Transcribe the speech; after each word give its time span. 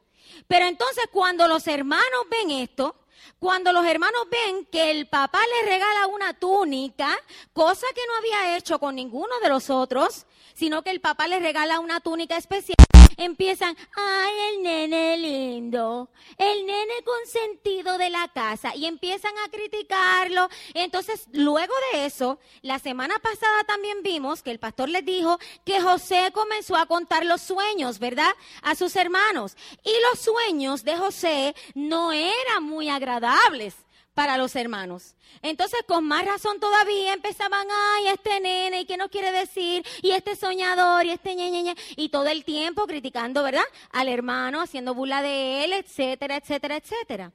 Pero 0.47 0.67
entonces 0.67 1.05
cuando 1.11 1.49
los 1.49 1.67
hermanos 1.67 2.27
ven 2.31 2.53
esto, 2.53 2.95
cuando 3.41 3.73
los 3.73 3.85
hermanos 3.85 4.23
ven 4.31 4.67
que 4.67 4.93
el 4.93 5.09
papá 5.09 5.41
le 5.41 5.69
regala 5.69 6.07
una 6.07 6.33
túnica, 6.35 7.19
cosa 7.53 7.87
que 7.93 8.03
no 8.07 8.15
había 8.19 8.57
hecho 8.57 8.79
con 8.79 8.95
ninguno 8.95 9.35
de 9.43 9.49
los 9.49 9.69
otros, 9.69 10.27
sino 10.55 10.83
que 10.83 10.91
el 10.91 11.01
papá 11.01 11.27
le 11.27 11.41
regala 11.41 11.81
una 11.81 11.99
túnica 11.99 12.37
especial, 12.37 12.76
empiezan, 13.17 13.77
ay, 13.95 14.33
el 14.51 14.63
nene 14.63 15.17
lindo, 15.17 16.11
el 16.39 16.67
nene 16.67 16.95
consentido 17.05 17.99
de 17.99 18.11
la 18.11 18.29
casa, 18.29 18.75
y 18.75 18.87
empiezan 18.87 19.33
a 19.45 19.51
criticarlo. 19.51 20.49
Entonces, 20.75 21.29
luego 21.33 21.75
de 21.93 22.07
eso, 22.07 22.39
la 22.63 22.79
semana 22.79 23.19
pasada 23.19 23.65
también 23.65 24.03
vimos 24.03 24.43
que 24.43 24.51
el 24.51 24.59
pastor 24.59 24.89
les 24.89 25.05
dijo 25.05 25.39
que 25.65 25.81
José 25.81 26.31
comenzó 26.33 26.77
a 26.77 26.87
contar 26.87 27.25
los 27.25 27.43
sueños, 27.43 27.99
¿verdad? 27.99 28.35
A 28.63 28.75
sus 28.75 28.97
hermanos. 28.97 29.57
Y 29.85 29.93
los 30.11 30.21
sueños 30.21 30.85
de 30.85 30.97
José 30.97 31.55
no 31.75 32.13
eran 32.13 32.63
muy 32.63 32.89
agradables 32.89 33.86
para 34.17 34.39
los 34.39 34.57
hermanos. 34.57 35.15
Entonces, 35.43 35.81
con 35.87 36.03
más 36.07 36.25
razón 36.25 36.59
todavía 36.59 37.13
empezaban, 37.13 37.67
ay, 37.71 38.09
este 38.09 38.41
nene, 38.41 38.81
¿y 38.81 38.87
qué 38.87 38.97
nos 38.97 39.11
quiere 39.11 39.31
decir? 39.31 39.85
Y 40.01 40.13
este 40.13 40.37
soñador, 40.37 41.05
y 41.05 41.11
este 41.11 41.35
ñe, 41.35 41.77
y 41.97 42.09
todo 42.09 42.27
el 42.29 42.43
tiempo 42.43 42.87
criticando, 42.87 43.43
¿verdad? 43.43 43.67
Al 43.91 44.09
hermano, 44.09 44.63
haciendo 44.63 44.95
burla 44.95 45.21
de 45.21 45.65
él, 45.65 45.75
etcétera, 45.75 46.37
etcétera, 46.37 46.77
etcétera. 46.77 47.33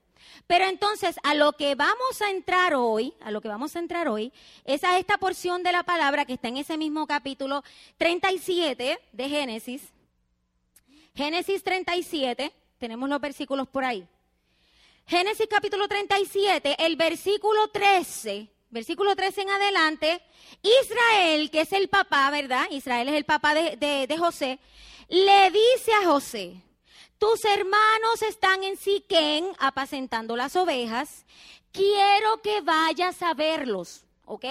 Pero 0.47 0.65
entonces, 0.65 1.17
a 1.21 1.35
lo 1.35 1.53
que 1.53 1.75
vamos 1.75 2.19
a 2.25 2.31
entrar 2.31 2.73
hoy, 2.73 3.13
a 3.21 3.29
lo 3.29 3.41
que 3.41 3.47
vamos 3.47 3.75
a 3.75 3.79
entrar 3.79 4.07
hoy, 4.07 4.33
es 4.65 4.83
a 4.83 4.97
esta 4.97 5.19
porción 5.19 5.61
de 5.61 5.73
la 5.73 5.83
palabra 5.83 6.25
que 6.25 6.33
está 6.33 6.47
en 6.47 6.57
ese 6.57 6.77
mismo 6.77 7.05
capítulo 7.05 7.63
37 7.97 8.99
de 9.11 9.29
Génesis. 9.29 9.83
Génesis 11.13 11.61
37, 11.61 12.51
tenemos 12.79 13.07
los 13.07 13.21
versículos 13.21 13.67
por 13.67 13.83
ahí. 13.83 14.07
Génesis 15.05 15.47
capítulo 15.49 15.87
37, 15.87 16.85
el 16.85 16.95
versículo 16.95 17.67
13, 17.67 18.49
versículo 18.69 19.15
13 19.15 19.41
en 19.41 19.49
adelante, 19.49 20.21
Israel, 20.61 21.51
que 21.51 21.61
es 21.61 21.73
el 21.73 21.89
papá, 21.89 22.29
¿verdad? 22.31 22.67
Israel 22.71 23.09
es 23.09 23.15
el 23.15 23.25
papá 23.25 23.53
de, 23.53 23.75
de, 24.07 24.17
José, 24.17 24.59
le 25.09 25.51
dice 25.51 25.93
a 26.01 26.05
José, 26.05 26.55
tus 27.17 27.43
hermanos 27.45 28.21
están 28.27 28.63
en 28.63 28.77
Siquén 28.77 29.47
apacentando 29.59 30.35
las 30.35 30.55
ovejas, 30.55 31.25
quiero 31.71 32.41
que 32.41 32.61
vayas 32.61 33.21
a 33.21 33.33
verlos, 33.33 34.05
¿ok? 34.25 34.45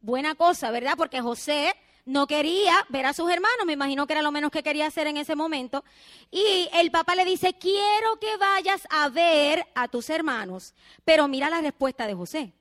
Buena 0.00 0.34
cosa, 0.36 0.70
¿verdad? 0.70 0.94
Porque 0.96 1.20
José 1.20 1.74
no 2.06 2.28
quería 2.28 2.86
ver 2.88 3.04
a 3.04 3.12
sus 3.12 3.28
hermanos, 3.30 3.66
me 3.66 3.72
imagino 3.72 4.06
que 4.06 4.12
era 4.12 4.22
lo 4.22 4.30
menos 4.30 4.52
que 4.52 4.62
quería 4.62 4.86
hacer 4.86 5.08
en 5.08 5.16
ese 5.16 5.34
momento. 5.34 5.84
Y 6.30 6.68
el 6.72 6.92
papá 6.92 7.16
le 7.16 7.24
dice, 7.24 7.54
quiero 7.54 8.16
que 8.20 8.36
vayas 8.36 8.86
a 8.90 9.08
ver 9.08 9.66
a 9.74 9.88
tus 9.88 10.08
hermanos. 10.08 10.72
Pero 11.04 11.26
mira 11.26 11.50
la 11.50 11.60
respuesta 11.60 12.06
de 12.06 12.14
José. 12.14 12.52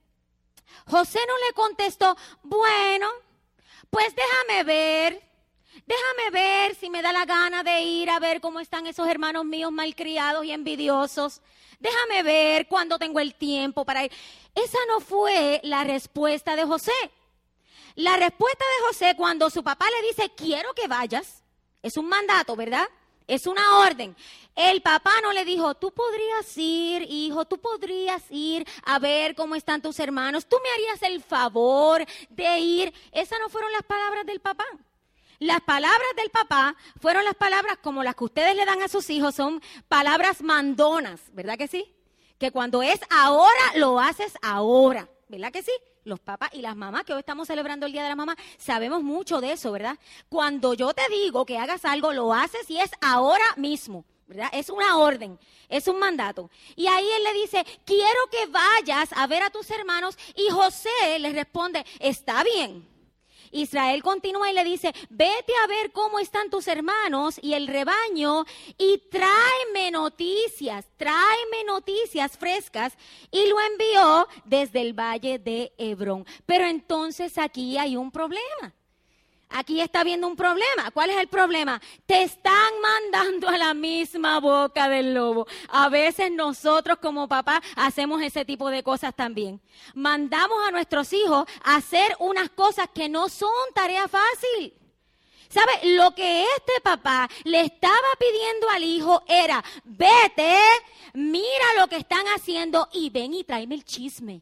José 0.87 1.19
no 1.27 1.47
le 1.47 1.53
contestó, 1.53 2.17
bueno, 2.41 3.07
pues 3.91 4.13
déjame 4.15 4.63
ver, 4.63 5.23
déjame 5.85 6.31
ver 6.31 6.75
si 6.75 6.89
me 6.89 7.03
da 7.03 7.13
la 7.13 7.25
gana 7.25 7.63
de 7.63 7.81
ir 7.83 8.09
a 8.09 8.19
ver 8.19 8.41
cómo 8.41 8.59
están 8.59 8.87
esos 8.87 9.07
hermanos 9.07 9.45
míos 9.45 9.71
malcriados 9.71 10.43
y 10.43 10.53
envidiosos. 10.53 11.41
Déjame 11.79 12.23
ver 12.23 12.67
cuándo 12.67 12.97
tengo 12.97 13.19
el 13.19 13.35
tiempo 13.35 13.85
para 13.85 14.05
ir. 14.05 14.11
Esa 14.55 14.79
no 14.87 15.01
fue 15.01 15.61
la 15.63 15.83
respuesta 15.83 16.55
de 16.55 16.65
José. 16.65 16.93
La 17.95 18.17
respuesta 18.17 18.65
de 18.65 18.87
José 18.87 19.15
cuando 19.15 19.49
su 19.49 19.63
papá 19.63 19.85
le 19.89 20.07
dice, 20.07 20.31
quiero 20.35 20.73
que 20.73 20.87
vayas, 20.87 21.43
es 21.81 21.95
un 21.95 22.09
mandato, 22.09 22.55
¿verdad? 22.55 22.87
Es 23.25 23.47
una 23.47 23.79
orden. 23.79 24.15
El 24.53 24.81
papá 24.81 25.11
no 25.23 25.31
le 25.31 25.45
dijo, 25.45 25.75
tú 25.75 25.91
podrías 25.91 26.57
ir, 26.57 27.03
hijo, 27.09 27.45
tú 27.45 27.57
podrías 27.57 28.23
ir 28.29 28.67
a 28.83 28.99
ver 28.99 29.33
cómo 29.33 29.55
están 29.55 29.81
tus 29.81 29.97
hermanos, 29.99 30.45
tú 30.45 30.57
me 30.61 30.69
harías 30.71 31.01
el 31.03 31.23
favor 31.23 32.05
de 32.29 32.59
ir. 32.59 32.93
Esas 33.11 33.39
no 33.39 33.49
fueron 33.49 33.71
las 33.71 33.83
palabras 33.83 34.25
del 34.25 34.41
papá. 34.41 34.65
Las 35.39 35.61
palabras 35.61 36.07
del 36.17 36.29
papá 36.29 36.75
fueron 37.01 37.23
las 37.25 37.35
palabras 37.35 37.77
como 37.81 38.03
las 38.03 38.15
que 38.15 38.25
ustedes 38.25 38.55
le 38.55 38.65
dan 38.65 38.81
a 38.81 38.87
sus 38.87 39.09
hijos, 39.09 39.35
son 39.35 39.61
palabras 39.87 40.41
mandonas, 40.41 41.21
¿verdad 41.33 41.57
que 41.57 41.67
sí? 41.67 41.93
Que 42.37 42.51
cuando 42.51 42.81
es 42.81 42.99
ahora, 43.09 43.73
lo 43.75 43.99
haces 43.99 44.33
ahora, 44.41 45.09
¿verdad 45.27 45.51
que 45.51 45.63
sí? 45.63 45.73
Los 46.05 46.19
papás 46.19 46.51
y 46.53 46.61
las 46.61 46.75
mamás, 46.75 47.03
que 47.03 47.13
hoy 47.13 47.19
estamos 47.19 47.47
celebrando 47.47 47.85
el 47.85 47.91
Día 47.91 48.03
de 48.03 48.09
la 48.09 48.15
Mamá, 48.15 48.37
sabemos 48.57 49.03
mucho 49.03 49.41
de 49.41 49.51
eso, 49.51 49.71
¿verdad? 49.71 49.97
Cuando 50.29 50.73
yo 50.73 50.93
te 50.93 51.03
digo 51.09 51.45
que 51.45 51.57
hagas 51.57 51.83
algo, 51.83 52.13
lo 52.13 52.33
haces 52.33 52.69
y 52.69 52.79
es 52.79 52.91
ahora 53.01 53.45
mismo. 53.57 54.05
¿verdad? 54.27 54.49
Es 54.53 54.71
una 54.71 54.97
orden, 54.97 55.37
es 55.69 55.87
un 55.87 55.99
mandato. 55.99 56.49
Y 56.75 56.87
ahí 56.87 57.07
él 57.07 57.23
le 57.23 57.33
dice, 57.41 57.63
quiero 57.85 58.19
que 58.31 58.47
vayas 58.47 59.13
a 59.13 59.27
ver 59.27 59.43
a 59.43 59.51
tus 59.51 59.69
hermanos. 59.69 60.17
Y 60.35 60.49
José 60.49 61.19
le 61.19 61.31
responde, 61.31 61.85
está 61.99 62.43
bien. 62.43 62.94
Israel 63.55 64.03
continúa 64.03 64.51
y 64.51 64.53
le 64.53 64.63
dice, 64.63 64.93
vete 65.09 65.53
a 65.63 65.67
ver 65.67 65.91
cómo 65.91 66.19
están 66.19 66.49
tus 66.49 66.67
hermanos 66.67 67.39
y 67.41 67.53
el 67.53 67.67
rebaño 67.67 68.45
y 68.77 69.01
tráeme 69.09 69.91
noticias, 69.91 70.85
tráeme 70.97 71.63
noticias 71.65 72.37
frescas. 72.37 72.97
Y 73.31 73.47
lo 73.47 73.55
envió 73.61 74.27
desde 74.43 74.81
el 74.81 74.93
valle 74.93 75.39
de 75.39 75.73
Hebrón. 75.77 76.25
Pero 76.45 76.65
entonces 76.65 77.37
aquí 77.37 77.77
hay 77.77 77.95
un 77.95 78.11
problema. 78.11 78.73
Aquí 79.49 79.79
está 79.79 80.01
habiendo 80.01 80.27
un 80.27 80.35
problema. 80.35 80.91
¿Cuál 80.91 81.11
es 81.11 81.17
el 81.17 81.27
problema? 81.27 81.81
Te 82.05 82.23
están 82.23 82.73
mandando 82.81 83.47
a 83.47 83.57
la 83.57 83.73
misma 83.73 84.39
boca 84.39 84.89
del 84.89 85.13
lobo. 85.13 85.47
A 85.69 85.89
veces 85.89 86.31
nosotros 86.31 86.97
como 87.01 87.27
papá 87.27 87.61
hacemos 87.75 88.21
ese 88.21 88.43
tipo 88.43 88.69
de 88.69 88.83
cosas 88.83 89.15
también. 89.15 89.61
Mandamos 89.93 90.57
a 90.67 90.71
nuestros 90.71 91.13
hijos 91.13 91.45
a 91.63 91.75
hacer 91.75 92.15
unas 92.19 92.49
cosas 92.49 92.89
que 92.93 93.07
no 93.07 93.29
son 93.29 93.49
tarea 93.73 94.07
fácil. 94.07 94.73
¿Sabe? 95.47 95.95
Lo 95.95 96.13
que 96.13 96.43
este 96.57 96.81
papá 96.83 97.29
le 97.43 97.61
estaba 97.61 98.07
pidiendo 98.19 98.69
al 98.69 98.83
hijo 98.83 99.23
era, 99.27 99.63
vete, 99.83 100.59
mira 101.13 101.65
lo 101.79 101.87
que 101.87 101.97
están 101.97 102.25
haciendo 102.35 102.89
y 102.91 103.09
ven 103.09 103.33
y 103.33 103.43
tráeme 103.43 103.75
el 103.75 103.85
chisme. 103.85 104.41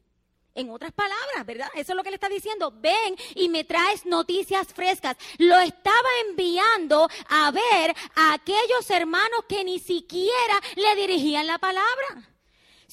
En 0.55 0.69
otras 0.69 0.91
palabras, 0.91 1.45
¿verdad? 1.45 1.67
Eso 1.73 1.94
es 1.94 1.95
lo 1.95 2.03
que 2.03 2.11
le 2.11 2.15
está 2.15 2.29
diciendo. 2.29 2.71
Ven 2.75 3.15
y 3.33 3.50
me 3.50 3.63
traes 3.63 4.05
noticias 4.05 4.67
frescas. 4.73 5.17
Lo 5.39 5.57
estaba 5.59 6.09
enviando 6.29 7.09
a 7.29 7.50
ver 7.51 7.95
a 8.15 8.33
aquellos 8.33 8.89
hermanos 8.89 9.45
que 9.50 9.63
ni 9.63 9.79
siquiera 9.79 10.61
le 10.75 10.95
dirigían 10.95 11.47
la 11.47 11.57
palabra. 11.57 12.32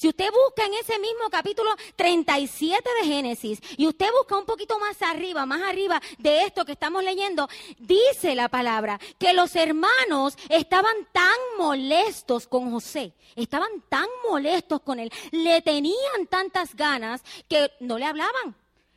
Si 0.01 0.07
usted 0.07 0.31
busca 0.31 0.65
en 0.65 0.73
ese 0.73 0.97
mismo 0.97 1.29
capítulo 1.29 1.69
37 1.95 2.89
de 3.01 3.07
Génesis 3.07 3.59
y 3.77 3.85
usted 3.85 4.07
busca 4.17 4.35
un 4.35 4.45
poquito 4.45 4.79
más 4.79 4.99
arriba, 5.03 5.45
más 5.45 5.61
arriba 5.61 6.01
de 6.17 6.41
esto 6.41 6.65
que 6.65 6.71
estamos 6.71 7.03
leyendo, 7.03 7.47
dice 7.77 8.33
la 8.33 8.49
palabra 8.49 8.99
que 9.19 9.31
los 9.33 9.55
hermanos 9.55 10.39
estaban 10.49 10.95
tan 11.11 11.37
molestos 11.59 12.47
con 12.47 12.71
José, 12.71 13.13
estaban 13.35 13.69
tan 13.89 14.07
molestos 14.27 14.81
con 14.81 14.99
él, 14.99 15.11
le 15.29 15.61
tenían 15.61 16.25
tantas 16.27 16.75
ganas 16.75 17.21
que 17.47 17.71
no 17.79 17.99
le 17.99 18.05
hablaban. 18.05 18.55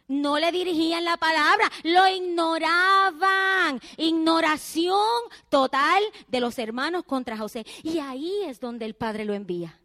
No 0.09 0.39
le 0.39 0.53
dirigían 0.53 1.05
la 1.05 1.19
palabra, 1.19 1.71
lo 1.83 2.09
ignoraban. 2.09 3.79
Ignoración 3.99 5.21
total 5.51 6.03
de 6.29 6.41
los 6.41 6.59
hermanos 6.59 7.05
contra 7.05 7.37
José. 7.37 7.67
Y 7.83 7.99
ahí 7.99 8.45
es 8.47 8.59
donde 8.59 8.87
el 8.87 8.95
Padre 8.95 9.27
lo 9.27 9.35
envía. 9.35 9.79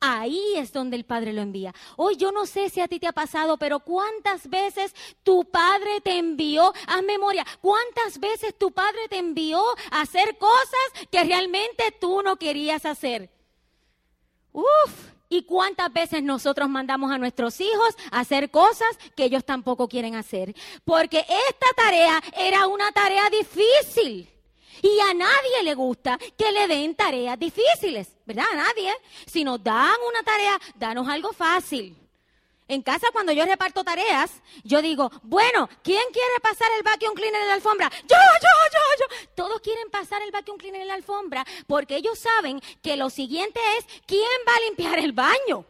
Ahí 0.00 0.54
es 0.56 0.72
donde 0.72 0.96
el 0.96 1.04
Padre 1.04 1.32
lo 1.32 1.40
envía. 1.40 1.74
Hoy 1.96 2.16
yo 2.16 2.30
no 2.30 2.44
sé 2.44 2.68
si 2.68 2.80
a 2.80 2.88
ti 2.88 3.00
te 3.00 3.06
ha 3.06 3.12
pasado, 3.12 3.56
pero 3.56 3.80
¿cuántas 3.80 4.48
veces 4.48 4.94
tu 5.22 5.44
Padre 5.46 6.00
te 6.02 6.18
envió? 6.18 6.72
Haz 6.86 7.02
memoria, 7.02 7.46
¿cuántas 7.62 8.20
veces 8.20 8.54
tu 8.58 8.72
Padre 8.72 9.08
te 9.08 9.16
envió 9.16 9.62
a 9.90 10.02
hacer 10.02 10.36
cosas 10.36 11.08
que 11.10 11.24
realmente 11.24 11.96
tú 11.98 12.22
no 12.22 12.36
querías 12.36 12.84
hacer? 12.84 13.30
Uf, 14.52 15.10
¿y 15.30 15.44
cuántas 15.44 15.90
veces 15.92 16.22
nosotros 16.22 16.68
mandamos 16.68 17.10
a 17.10 17.18
nuestros 17.18 17.58
hijos 17.60 17.96
a 18.10 18.20
hacer 18.20 18.50
cosas 18.50 18.98
que 19.16 19.24
ellos 19.24 19.46
tampoco 19.46 19.88
quieren 19.88 20.14
hacer? 20.14 20.54
Porque 20.84 21.20
esta 21.20 21.66
tarea 21.74 22.22
era 22.36 22.66
una 22.66 22.92
tarea 22.92 23.30
difícil. 23.30 24.35
Y 24.82 25.00
a 25.00 25.14
nadie 25.14 25.62
le 25.62 25.74
gusta 25.74 26.18
que 26.36 26.52
le 26.52 26.68
den 26.68 26.94
tareas 26.94 27.38
difíciles, 27.38 28.08
¿verdad? 28.24 28.46
A 28.52 28.56
nadie. 28.56 28.92
Si 29.26 29.44
nos 29.44 29.62
dan 29.62 29.96
una 30.08 30.22
tarea, 30.22 30.60
danos 30.76 31.08
algo 31.08 31.32
fácil. 31.32 31.96
En 32.68 32.82
casa, 32.82 33.08
cuando 33.12 33.32
yo 33.32 33.44
reparto 33.44 33.84
tareas, 33.84 34.42
yo 34.64 34.82
digo, 34.82 35.10
bueno, 35.22 35.68
¿quién 35.84 36.02
quiere 36.12 36.40
pasar 36.42 36.68
el 36.76 36.82
vacuum 36.82 37.14
cleaner 37.14 37.42
en 37.42 37.48
la 37.48 37.54
alfombra? 37.54 37.88
Yo, 37.90 38.16
yo, 38.16 38.48
yo, 38.72 39.06
yo. 39.06 39.28
Todos 39.36 39.60
quieren 39.60 39.88
pasar 39.88 40.20
el 40.22 40.32
vacuum 40.32 40.58
cleaner 40.58 40.82
en 40.82 40.88
la 40.88 40.94
alfombra 40.94 41.46
porque 41.68 41.96
ellos 41.96 42.18
saben 42.18 42.60
que 42.82 42.96
lo 42.96 43.08
siguiente 43.08 43.60
es, 43.78 43.86
¿quién 44.04 44.40
va 44.48 44.56
a 44.56 44.60
limpiar 44.66 44.98
el 44.98 45.12
baño? 45.12 45.64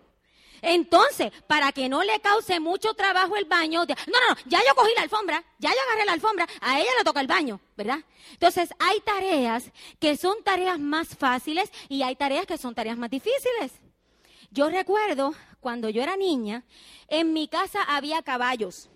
Entonces, 0.62 1.32
para 1.46 1.72
que 1.72 1.88
no 1.88 2.02
le 2.02 2.20
cause 2.20 2.60
mucho 2.60 2.94
trabajo 2.94 3.36
el 3.36 3.44
baño, 3.44 3.84
no, 3.84 3.94
no, 4.06 4.34
no, 4.34 4.40
ya 4.46 4.60
yo 4.66 4.74
cogí 4.74 4.92
la 4.94 5.02
alfombra, 5.02 5.44
ya 5.58 5.70
yo 5.70 5.76
agarré 5.86 6.06
la 6.06 6.12
alfombra, 6.12 6.46
a 6.60 6.80
ella 6.80 6.90
le 6.98 7.04
toca 7.04 7.20
el 7.20 7.26
baño, 7.26 7.60
¿verdad? 7.76 8.00
Entonces, 8.32 8.70
hay 8.78 9.00
tareas 9.00 9.70
que 9.98 10.16
son 10.16 10.42
tareas 10.42 10.78
más 10.78 11.08
fáciles 11.08 11.70
y 11.88 12.02
hay 12.02 12.16
tareas 12.16 12.46
que 12.46 12.58
son 12.58 12.74
tareas 12.74 12.96
más 12.96 13.10
difíciles. 13.10 13.72
Yo 14.50 14.70
recuerdo 14.70 15.34
cuando 15.60 15.88
yo 15.88 16.02
era 16.02 16.16
niña, 16.16 16.64
en 17.08 17.32
mi 17.32 17.48
casa 17.48 17.82
había 17.82 18.22
caballos. 18.22 18.88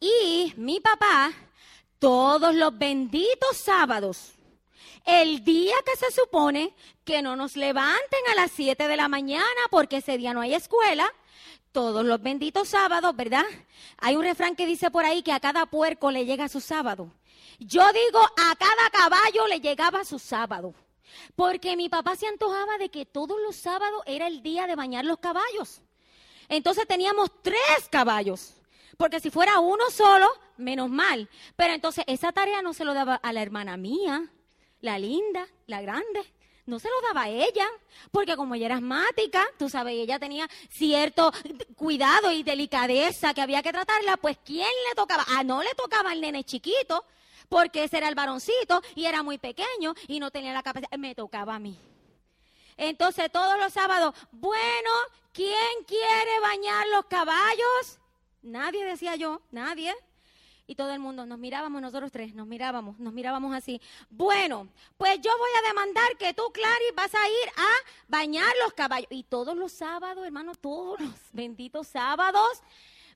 Y 0.00 0.52
mi 0.56 0.80
papá, 0.80 1.32
todos 1.98 2.54
los 2.54 2.76
benditos 2.76 3.56
sábados, 3.56 4.35
el 5.06 5.44
día 5.44 5.74
que 5.84 5.96
se 5.96 6.10
supone 6.10 6.74
que 7.04 7.22
no 7.22 7.36
nos 7.36 7.56
levanten 7.56 8.20
a 8.32 8.34
las 8.34 8.50
7 8.50 8.88
de 8.88 8.96
la 8.96 9.08
mañana 9.08 9.44
porque 9.70 9.98
ese 9.98 10.18
día 10.18 10.34
no 10.34 10.40
hay 10.40 10.54
escuela, 10.54 11.10
todos 11.72 12.04
los 12.04 12.20
benditos 12.20 12.68
sábados, 12.68 13.14
¿verdad? 13.14 13.44
Hay 13.98 14.16
un 14.16 14.22
refrán 14.22 14.56
que 14.56 14.66
dice 14.66 14.90
por 14.90 15.04
ahí 15.04 15.22
que 15.22 15.32
a 15.32 15.40
cada 15.40 15.66
puerco 15.66 16.10
le 16.10 16.24
llega 16.24 16.48
su 16.48 16.60
sábado. 16.60 17.12
Yo 17.58 17.82
digo, 17.92 18.18
a 18.18 18.56
cada 18.56 18.90
caballo 18.90 19.46
le 19.46 19.60
llegaba 19.60 20.04
su 20.04 20.18
sábado. 20.18 20.74
Porque 21.34 21.76
mi 21.76 21.88
papá 21.88 22.16
se 22.16 22.26
antojaba 22.26 22.78
de 22.78 22.88
que 22.88 23.06
todos 23.06 23.38
los 23.40 23.56
sábados 23.56 24.02
era 24.06 24.26
el 24.26 24.42
día 24.42 24.66
de 24.66 24.74
bañar 24.74 25.04
los 25.04 25.18
caballos. 25.18 25.82
Entonces 26.48 26.86
teníamos 26.86 27.30
tres 27.42 27.88
caballos. 27.90 28.54
Porque 28.96 29.20
si 29.20 29.30
fuera 29.30 29.60
uno 29.60 29.90
solo, 29.90 30.28
menos 30.56 30.88
mal. 30.88 31.28
Pero 31.56 31.74
entonces 31.74 32.04
esa 32.06 32.32
tarea 32.32 32.62
no 32.62 32.72
se 32.72 32.84
lo 32.84 32.94
daba 32.94 33.16
a 33.16 33.32
la 33.32 33.42
hermana 33.42 33.76
mía, 33.76 34.30
la 34.86 34.98
linda, 34.98 35.46
la 35.66 35.82
grande, 35.82 36.24
no 36.64 36.78
se 36.78 36.88
lo 36.88 37.00
daba 37.00 37.24
a 37.24 37.28
ella, 37.28 37.66
porque 38.12 38.36
como 38.36 38.54
ella 38.54 38.66
era 38.66 38.76
asmática, 38.76 39.44
tú 39.58 39.68
sabes, 39.68 39.94
ella 39.94 40.18
tenía 40.20 40.48
cierto 40.70 41.32
cuidado 41.76 42.30
y 42.30 42.44
delicadeza 42.44 43.34
que 43.34 43.40
había 43.40 43.62
que 43.62 43.72
tratarla, 43.72 44.16
pues 44.16 44.38
¿quién 44.44 44.68
le 44.88 44.94
tocaba? 44.94 45.24
Ah, 45.28 45.42
no 45.42 45.62
le 45.62 45.74
tocaba 45.74 46.12
al 46.12 46.20
nene 46.20 46.44
chiquito, 46.44 47.04
porque 47.48 47.84
ese 47.84 47.98
era 47.98 48.08
el 48.08 48.14
varoncito 48.14 48.80
y 48.94 49.06
era 49.06 49.24
muy 49.24 49.38
pequeño 49.38 49.94
y 50.06 50.20
no 50.20 50.30
tenía 50.30 50.52
la 50.52 50.62
capacidad, 50.62 50.96
me 50.96 51.16
tocaba 51.16 51.56
a 51.56 51.58
mí. 51.58 51.76
Entonces 52.76 53.30
todos 53.32 53.58
los 53.58 53.72
sábados, 53.72 54.14
bueno, 54.30 54.90
¿quién 55.32 55.84
quiere 55.84 56.40
bañar 56.40 56.86
los 56.94 57.06
caballos? 57.06 57.98
Nadie 58.42 58.84
decía 58.84 59.16
yo, 59.16 59.40
nadie. 59.50 59.92
Y 60.68 60.74
todo 60.74 60.92
el 60.92 60.98
mundo, 60.98 61.26
nos 61.26 61.38
mirábamos 61.38 61.80
nosotros 61.80 62.10
tres, 62.10 62.34
nos 62.34 62.46
mirábamos, 62.46 62.98
nos 62.98 63.12
mirábamos 63.12 63.54
así. 63.54 63.80
Bueno, 64.10 64.68
pues 64.96 65.20
yo 65.20 65.30
voy 65.38 65.50
a 65.58 65.68
demandar 65.68 66.16
que 66.18 66.34
tú, 66.34 66.42
Clary, 66.52 66.84
vas 66.96 67.14
a 67.14 67.28
ir 67.28 67.48
a 67.56 67.68
bañar 68.08 68.52
los 68.64 68.72
caballos. 68.72 69.06
Y 69.10 69.22
todos 69.22 69.56
los 69.56 69.70
sábados, 69.70 70.26
hermano, 70.26 70.54
todos 70.56 70.98
los 70.98 71.14
benditos 71.32 71.86
sábados, 71.86 72.62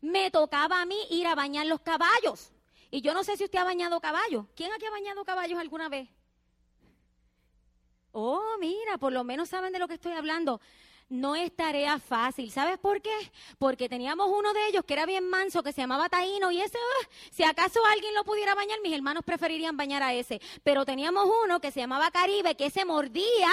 me 0.01 0.31
tocaba 0.31 0.81
a 0.81 0.87
mí 0.87 0.97
ir 1.11 1.27
a 1.27 1.35
bañar 1.35 1.67
los 1.67 1.81
caballos. 1.81 2.53
Y 2.93 3.01
yo 3.01 3.15
no 3.15 3.25
sé 3.25 3.37
si 3.37 3.45
usted 3.45 3.59
ha 3.59 3.65
bañado 3.65 4.01
caballos. 4.01 4.47
¿Quién 4.55 4.73
aquí 4.73 4.87
ha 4.87 4.91
bañado 4.91 5.25
caballos 5.25 5.59
alguna 5.59 5.89
vez? 5.89 6.09
Oh, 8.13 8.57
mira, 8.61 8.97
por 8.99 9.13
lo 9.13 9.25
menos 9.25 9.49
saben 9.49 9.73
de 9.73 9.79
lo 9.81 9.89
que 9.89 9.95
estoy 9.95 10.13
hablando 10.13 10.61
no 11.11 11.35
es 11.35 11.55
tarea 11.55 11.99
fácil. 11.99 12.51
¿Sabes 12.51 12.79
por 12.79 13.03
qué? 13.03 13.15
Porque 13.59 13.89
teníamos 13.89 14.29
uno 14.29 14.53
de 14.55 14.69
ellos 14.69 14.85
que 14.87 14.95
era 14.95 15.05
bien 15.05 15.29
manso, 15.29 15.63
que 15.63 15.73
se 15.73 15.83
llamaba 15.83 16.09
Taíno, 16.09 16.51
y 16.51 16.61
ese, 16.63 16.79
ah, 16.79 17.09
si 17.31 17.43
acaso 17.43 17.81
alguien 17.93 18.15
lo 18.15 18.25
pudiera 18.25 18.55
bañar, 18.55 18.81
mis 18.81 18.95
hermanos 18.95 19.25
preferirían 19.25 19.77
bañar 19.77 20.03
a 20.03 20.15
ese. 20.15 20.41
Pero 20.63 20.87
teníamos 20.87 21.29
uno 21.45 21.61
que 21.61 21.73
se 21.73 21.81
llamaba 21.81 22.11
Caribe, 22.11 22.55
que 22.55 22.67
ese 22.67 22.85
mordía, 22.85 23.51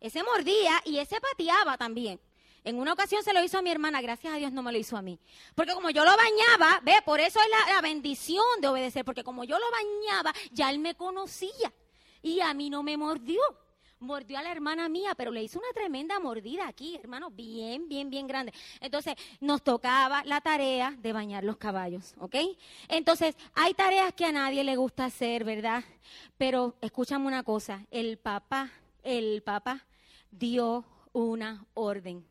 ese 0.00 0.22
mordía 0.22 0.82
y 0.84 0.98
ese 0.98 1.20
pateaba 1.20 1.78
también. 1.78 2.20
En 2.64 2.78
una 2.78 2.92
ocasión 2.92 3.22
se 3.22 3.32
lo 3.32 3.42
hizo 3.42 3.58
a 3.58 3.62
mi 3.62 3.70
hermana, 3.70 4.02
gracias 4.02 4.34
a 4.34 4.36
Dios 4.36 4.52
no 4.52 4.62
me 4.62 4.72
lo 4.72 4.78
hizo 4.78 4.96
a 4.96 5.02
mí. 5.02 5.18
Porque 5.54 5.72
como 5.74 5.90
yo 5.90 6.04
lo 6.04 6.10
bañaba, 6.16 6.80
ve, 6.82 6.96
por 7.04 7.20
eso 7.20 7.38
es 7.40 7.48
la, 7.48 7.74
la 7.74 7.80
bendición 7.80 8.44
de 8.60 8.68
obedecer, 8.68 9.04
porque 9.04 9.22
como 9.22 9.44
yo 9.44 9.56
lo 9.58 9.66
bañaba, 9.70 10.34
ya 10.50 10.68
él 10.68 10.80
me 10.80 10.96
conocía 10.96 11.72
y 12.20 12.40
a 12.40 12.52
mí 12.54 12.68
no 12.68 12.82
me 12.82 12.96
mordió 12.96 13.40
mordió 14.00 14.38
a 14.38 14.42
la 14.42 14.52
hermana 14.52 14.88
mía, 14.88 15.14
pero 15.16 15.30
le 15.30 15.42
hizo 15.42 15.58
una 15.58 15.72
tremenda 15.72 16.18
mordida 16.20 16.66
aquí, 16.66 16.96
hermano, 16.96 17.30
bien, 17.30 17.88
bien, 17.88 18.10
bien 18.10 18.26
grande. 18.26 18.52
Entonces, 18.80 19.14
nos 19.40 19.62
tocaba 19.62 20.22
la 20.24 20.40
tarea 20.40 20.94
de 20.98 21.12
bañar 21.12 21.44
los 21.44 21.56
caballos, 21.56 22.14
¿ok? 22.18 22.36
Entonces, 22.88 23.36
hay 23.54 23.74
tareas 23.74 24.12
que 24.12 24.24
a 24.24 24.32
nadie 24.32 24.64
le 24.64 24.76
gusta 24.76 25.06
hacer, 25.06 25.44
¿verdad? 25.44 25.84
Pero 26.36 26.76
escúchame 26.80 27.26
una 27.26 27.42
cosa, 27.42 27.86
el 27.90 28.18
papá, 28.18 28.70
el 29.02 29.42
papá 29.42 29.84
dio 30.30 30.84
una 31.12 31.64
orden. 31.74 32.26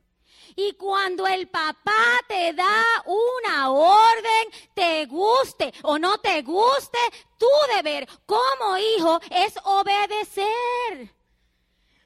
Y 0.56 0.74
cuando 0.74 1.28
el 1.28 1.48
papá 1.48 2.20
te 2.28 2.54
da 2.54 2.84
una 3.06 3.72
orden, 3.72 4.48
te 4.74 5.06
guste 5.06 5.74
o 5.84 5.98
no 5.98 6.20
te 6.20 6.42
guste, 6.42 6.98
tu 7.38 7.48
deber 7.76 8.08
como 8.26 8.78
hijo 8.78 9.20
es 9.30 9.58
obedecer. 9.64 11.17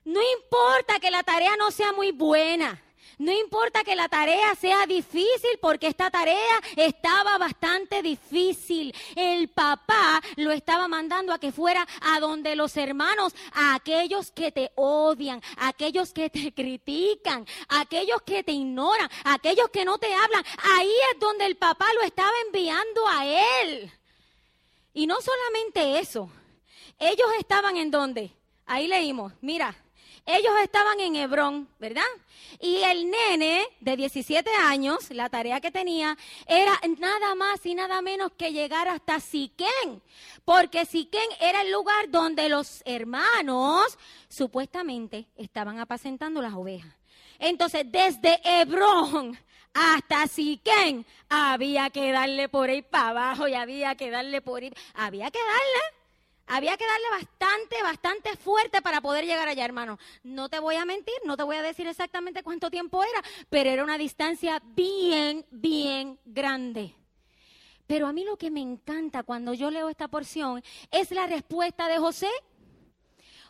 No 0.04 0.20
importa 0.38 1.00
que 1.00 1.12
la 1.12 1.24
tarea 1.24 1.56
no 1.58 1.72
sea 1.72 1.92
muy 1.94 2.12
buena. 2.12 2.82
No 3.22 3.32
importa 3.32 3.84
que 3.84 3.96
la 3.96 4.10
tarea 4.10 4.56
sea 4.56 4.88
difícil 4.88 5.60
porque 5.62 5.86
esta 5.86 6.10
tarea 6.10 6.60
estaba 6.76 7.38
bastante 7.38 8.02
difícil. 8.02 8.96
El 9.16 9.48
papá 9.50 10.20
lo 10.38 10.50
estaba 10.50 10.88
mandando 10.88 11.32
a 11.32 11.38
que 11.38 11.52
fuera 11.52 11.88
a 12.02 12.20
donde 12.20 12.56
los 12.56 12.76
hermanos, 12.78 13.36
a 13.54 13.76
aquellos 13.76 14.32
que 14.32 14.52
te 14.52 14.72
odian, 14.74 15.40
a 15.58 15.68
aquellos 15.68 16.14
que 16.14 16.32
te 16.32 16.52
critican, 16.52 17.46
a 17.68 17.82
aquellos 17.82 18.24
que 18.24 18.44
te 18.44 18.54
ignoran, 18.54 19.08
a 19.24 19.36
aquellos 19.36 19.70
que 19.70 19.86
no 19.86 20.00
te 20.00 20.12
hablan. 20.12 20.44
Ahí 20.76 20.94
es 21.14 21.20
donde 21.20 21.46
el 21.46 21.58
papá 21.58 21.86
lo 21.94 22.02
estaba 22.02 22.34
enviando 22.48 23.08
a 23.08 23.28
él. 23.28 23.92
Y 24.96 25.06
no 25.06 25.18
solamente 25.22 26.00
eso. 26.00 26.28
Ellos 26.98 27.28
estaban 27.38 27.78
en 27.78 27.92
donde. 27.92 28.32
Ahí 28.66 28.88
leímos, 28.88 29.34
mira, 29.42 29.76
ellos 30.26 30.54
estaban 30.64 31.00
en 31.00 31.16
Hebrón, 31.16 31.68
¿verdad? 31.80 32.04
Y 32.60 32.78
el 32.84 33.10
nene 33.10 33.66
de 33.80 33.96
17 33.96 34.50
años, 34.56 35.10
la 35.12 35.30
tarea 35.30 35.60
que 35.60 35.72
tenía 35.72 36.18
era 36.48 36.80
nada 37.00 37.34
más 37.36 37.66
y 37.66 37.74
nada 37.74 38.02
menos 38.02 38.32
que 38.38 38.52
llegar 38.52 38.88
hasta 38.88 39.20
Siquén, 39.20 40.02
porque 40.46 40.86
Siquén 40.86 41.28
era 41.40 41.62
el 41.62 41.72
lugar 41.72 42.10
donde 42.10 42.50
los 42.50 42.84
hermanos 42.86 43.98
supuestamente 44.30 45.28
estaban 45.36 45.80
apacentando 45.80 46.42
las 46.42 46.54
ovejas. 46.54 46.94
Entonces, 47.40 47.86
desde 47.92 48.40
Hebrón 48.44 49.38
hasta 49.74 50.28
Siquén 50.28 51.06
había 51.30 51.90
que 51.90 52.12
darle 52.12 52.50
por 52.50 52.70
ahí 52.70 52.82
para 52.82 53.10
abajo 53.10 53.48
y 53.48 53.56
había 53.56 53.96
que 53.96 54.12
darle 54.12 54.42
por 54.42 54.62
ahí, 54.62 54.72
había 54.94 55.32
que 55.32 55.40
darle 55.40 56.01
Había 56.54 56.76
que 56.76 56.86
darle 56.86 57.10
bastante, 57.12 57.82
bastante 57.82 58.36
fuerte 58.36 58.82
para 58.82 59.00
poder 59.00 59.26
llegar 59.26 59.48
allá, 59.48 59.64
hermano. 59.64 59.98
No 60.22 60.50
te 60.50 60.60
voy 60.60 60.76
a 60.76 60.84
mentir, 60.84 61.16
no 61.24 61.38
te 61.38 61.44
voy 61.44 61.56
a 61.56 61.62
decir 61.62 61.88
exactamente 61.88 62.44
cuánto 62.44 62.70
tiempo 62.70 63.02
era, 63.02 63.24
pero 63.50 63.70
era 63.70 63.86
una 63.86 63.98
distancia 63.98 64.62
bien, 64.76 65.46
bien 65.50 66.20
grande. 66.26 66.94
Pero 67.88 68.06
a 68.06 68.12
mí 68.12 68.26
lo 68.26 68.36
que 68.36 68.52
me 68.52 68.60
encanta 68.60 69.24
cuando 69.24 69.54
yo 69.54 69.72
leo 69.72 69.88
esta 69.88 70.10
porción 70.10 70.62
es 70.92 71.12
la 71.12 71.26
respuesta 71.26 71.88
de 71.88 72.00
José. 72.00 72.30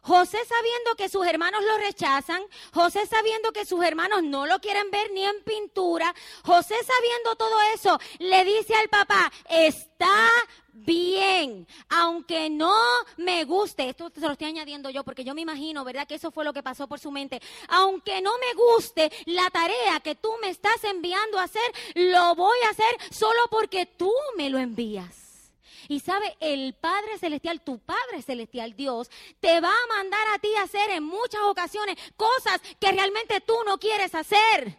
José 0.03 0.37
sabiendo 0.47 0.95
que 0.95 1.09
sus 1.09 1.25
hermanos 1.25 1.63
lo 1.63 1.77
rechazan, 1.79 2.41
José 2.73 3.05
sabiendo 3.05 3.51
que 3.51 3.65
sus 3.65 3.83
hermanos 3.83 4.23
no 4.23 4.47
lo 4.47 4.59
quieren 4.59 4.89
ver 4.89 5.11
ni 5.11 5.23
en 5.23 5.43
pintura, 5.43 6.13
José 6.43 6.75
sabiendo 6.83 7.35
todo 7.35 7.55
eso, 7.73 7.99
le 8.17 8.43
dice 8.43 8.73
al 8.75 8.89
papá, 8.89 9.31
está 9.47 10.27
bien, 10.73 11.67
aunque 11.89 12.49
no 12.49 12.75
me 13.17 13.43
guste, 13.45 13.89
esto 13.89 14.11
se 14.13 14.21
lo 14.21 14.31
estoy 14.31 14.47
añadiendo 14.47 14.89
yo 14.89 15.03
porque 15.03 15.23
yo 15.23 15.33
me 15.33 15.41
imagino, 15.41 15.83
¿verdad? 15.83 16.07
Que 16.07 16.15
eso 16.15 16.31
fue 16.31 16.45
lo 16.45 16.53
que 16.53 16.63
pasó 16.63 16.87
por 16.87 16.99
su 16.99 17.11
mente, 17.11 17.41
aunque 17.67 18.21
no 18.21 18.31
me 18.37 18.53
guste 18.53 19.11
la 19.25 19.49
tarea 19.49 19.99
que 20.01 20.15
tú 20.15 20.31
me 20.41 20.49
estás 20.49 20.83
enviando 20.83 21.39
a 21.39 21.43
hacer, 21.43 21.61
lo 21.95 22.35
voy 22.35 22.57
a 22.67 22.71
hacer 22.71 23.13
solo 23.13 23.39
porque 23.49 23.85
tú 23.85 24.11
me 24.37 24.49
lo 24.49 24.57
envías. 24.57 25.51
Y 25.87 25.99
sabe, 25.99 26.37
el 26.39 26.73
Padre 26.73 27.17
Celestial, 27.17 27.61
tu 27.61 27.79
Padre 27.79 28.21
Celestial, 28.21 28.75
Dios, 28.75 29.09
te 29.39 29.59
va 29.59 29.71
a 29.71 29.87
mandar 29.95 30.25
a 30.33 30.39
ti 30.39 30.47
a 30.55 30.63
hacer 30.63 30.89
en 30.91 31.03
muchas 31.03 31.41
ocasiones 31.43 31.97
cosas 32.15 32.61
que 32.79 32.91
realmente 32.91 33.41
tú 33.41 33.55
no 33.65 33.77
quieres 33.77 34.15
hacer. 34.15 34.77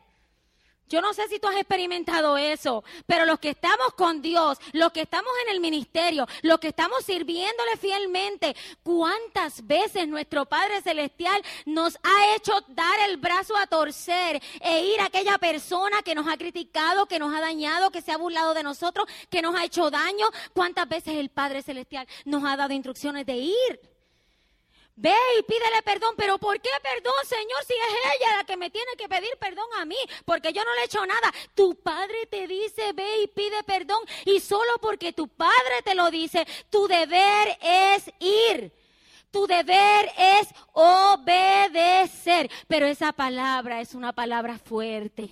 Yo 0.93 1.01
no 1.01 1.15
sé 1.15 1.27
si 1.27 1.39
tú 1.39 1.49
has 1.49 1.57
experimentado 1.57 2.37
eso, 2.37 2.85
pero 3.07 3.25
los 3.25 3.39
que 3.39 3.49
estamos 3.49 3.95
con 3.97 4.21
Dios, 4.21 4.59
los 4.73 4.93
que 4.93 5.01
estamos 5.01 5.33
en 5.47 5.55
el 5.55 5.59
ministerio, 5.59 6.27
los 6.43 6.59
que 6.59 6.69
estamos 6.69 7.03
sirviéndole 7.03 7.79
fielmente, 7.79 8.55
¿cuántas 8.83 9.67
veces 9.67 10.07
nuestro 10.07 10.45
Padre 10.45 10.83
Celestial 10.83 11.43
nos 11.65 11.97
ha 12.03 12.37
hecho 12.37 12.53
dar 12.69 13.09
el 13.09 13.17
brazo 13.17 13.57
a 13.57 13.67
torcer 13.67 14.43
e 14.61 14.85
ir 14.85 15.01
a 15.01 15.07
aquella 15.07 15.39
persona 15.39 16.03
que 16.03 16.15
nos 16.15 16.29
ha 16.29 16.37
criticado, 16.37 17.07
que 17.07 17.19
nos 17.19 17.35
ha 17.35 17.41
dañado, 17.41 17.91
que 17.91 18.03
se 18.03 18.13
ha 18.13 18.19
burlado 18.19 18.53
de 18.53 18.63
nosotros, 18.63 19.09
que 19.31 19.41
nos 19.41 19.55
ha 19.55 19.65
hecho 19.65 19.91
daño? 19.91 20.27
¿Cuántas 20.53 20.87
veces 20.87 21.15
el 21.15 21.31
Padre 21.31 21.63
Celestial 21.63 22.07
nos 22.27 22.45
ha 22.45 22.55
dado 22.55 22.75
instrucciones 22.75 23.25
de 23.25 23.37
ir? 23.37 23.92
Ve 24.95 25.15
y 25.39 25.43
pídele 25.43 25.83
perdón, 25.83 26.15
pero 26.17 26.37
¿por 26.39 26.61
qué 26.61 26.69
perdón, 26.83 27.15
Señor, 27.25 27.65
si 27.67 27.73
es 27.73 28.21
ella 28.21 28.37
la 28.37 28.45
que 28.45 28.57
me 28.57 28.71
tiene 28.71 28.93
que 28.99 29.09
pedir 29.09 29.37
perdón 29.39 29.67
a 29.79 29.85
mí? 29.87 29.97
Porque 30.25 30.53
yo 30.53 30.65
no 30.65 30.75
le 30.75 30.83
he 30.83 30.85
hecho 30.85 31.05
nada. 31.07 31.33
Tu 31.55 31.75
padre 31.77 32.27
te 32.27 32.47
dice, 32.47 32.93
ve 32.93 33.23
y 33.23 33.27
pide 33.29 33.63
perdón, 33.65 34.01
y 34.27 34.41
solo 34.41 34.73
porque 34.81 35.13
tu 35.13 35.29
padre 35.29 35.83
te 35.83 35.95
lo 35.95 36.11
dice, 36.11 36.47
tu 36.71 36.87
deber 36.89 37.59
es 37.63 38.11
ir. 38.21 38.73
Tu 39.31 39.47
deber 39.47 40.13
es 40.19 40.49
obedecer. 40.75 42.51
Pero 42.69 42.87
esa 42.87 43.13
palabra 43.13 43.81
es 43.81 43.95
una 43.95 44.13
palabra 44.13 44.59
fuerte. 44.59 45.31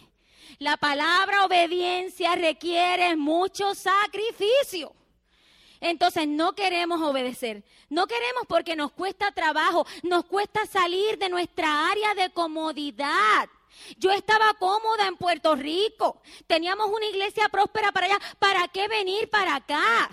La 0.59 0.79
palabra 0.79 1.45
obediencia 1.45 2.35
requiere 2.35 3.15
mucho 3.15 3.75
sacrificio. 3.75 4.95
Entonces 5.81 6.29
no 6.29 6.55
queremos 6.55 7.01
obedecer. 7.01 7.65
No 7.89 8.07
queremos 8.07 8.45
porque 8.47 8.77
nos 8.77 8.93
cuesta 8.93 9.33
trabajo, 9.33 9.87
nos 10.03 10.25
cuesta 10.25 10.67
salir 10.67 11.19
de 11.19 11.29
nuestra 11.29 11.89
área 11.91 12.15
de 12.15 12.31
comodidad. 12.31 13.49
Yo 13.97 14.11
estaba 14.11 14.53
cómoda 14.55 15.07
en 15.07 15.17
Puerto 15.17 15.57
Rico. 15.57 16.21
Teníamos 16.47 16.91
una 16.91 17.07
iglesia 17.07 17.49
próspera 17.49 17.93
para 17.93 18.07
allá. 18.07 18.19
¿Para 18.39 18.69
qué 18.69 18.89
venir 18.89 19.31
para 19.31 19.57
acá? 19.57 20.11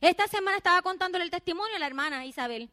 Esta 0.00 0.26
semana 0.28 0.56
estaba 0.56 0.82
contándole 0.82 1.24
el 1.24 1.30
testimonio 1.30 1.76
a 1.76 1.78
la 1.78 1.86
hermana 1.86 2.26
Isabel 2.26 2.70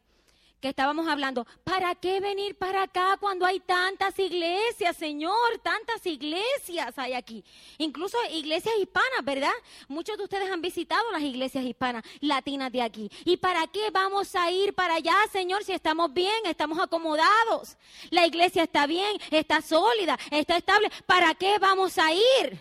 que 0.64 0.70
estábamos 0.70 1.06
hablando, 1.08 1.46
¿para 1.62 1.94
qué 1.94 2.20
venir 2.20 2.56
para 2.56 2.84
acá 2.84 3.18
cuando 3.20 3.44
hay 3.44 3.60
tantas 3.60 4.18
iglesias, 4.18 4.96
Señor? 4.96 5.58
Tantas 5.62 6.06
iglesias 6.06 6.98
hay 6.98 7.12
aquí. 7.12 7.44
Incluso 7.76 8.16
iglesias 8.32 8.74
hispanas, 8.80 9.22
¿verdad? 9.24 9.52
Muchos 9.88 10.16
de 10.16 10.24
ustedes 10.24 10.50
han 10.50 10.62
visitado 10.62 11.04
las 11.12 11.20
iglesias 11.20 11.66
hispanas, 11.66 12.02
latinas 12.22 12.72
de 12.72 12.80
aquí. 12.80 13.10
¿Y 13.26 13.36
para 13.36 13.66
qué 13.66 13.90
vamos 13.90 14.34
a 14.36 14.50
ir 14.50 14.72
para 14.72 14.94
allá, 14.94 15.14
Señor, 15.30 15.64
si 15.64 15.72
estamos 15.72 16.14
bien, 16.14 16.46
estamos 16.46 16.78
acomodados? 16.78 17.76
La 18.08 18.26
iglesia 18.26 18.62
está 18.62 18.86
bien, 18.86 19.18
está 19.30 19.60
sólida, 19.60 20.18
está 20.30 20.56
estable. 20.56 20.90
¿Para 21.04 21.34
qué 21.34 21.58
vamos 21.58 21.98
a 21.98 22.10
ir? 22.10 22.58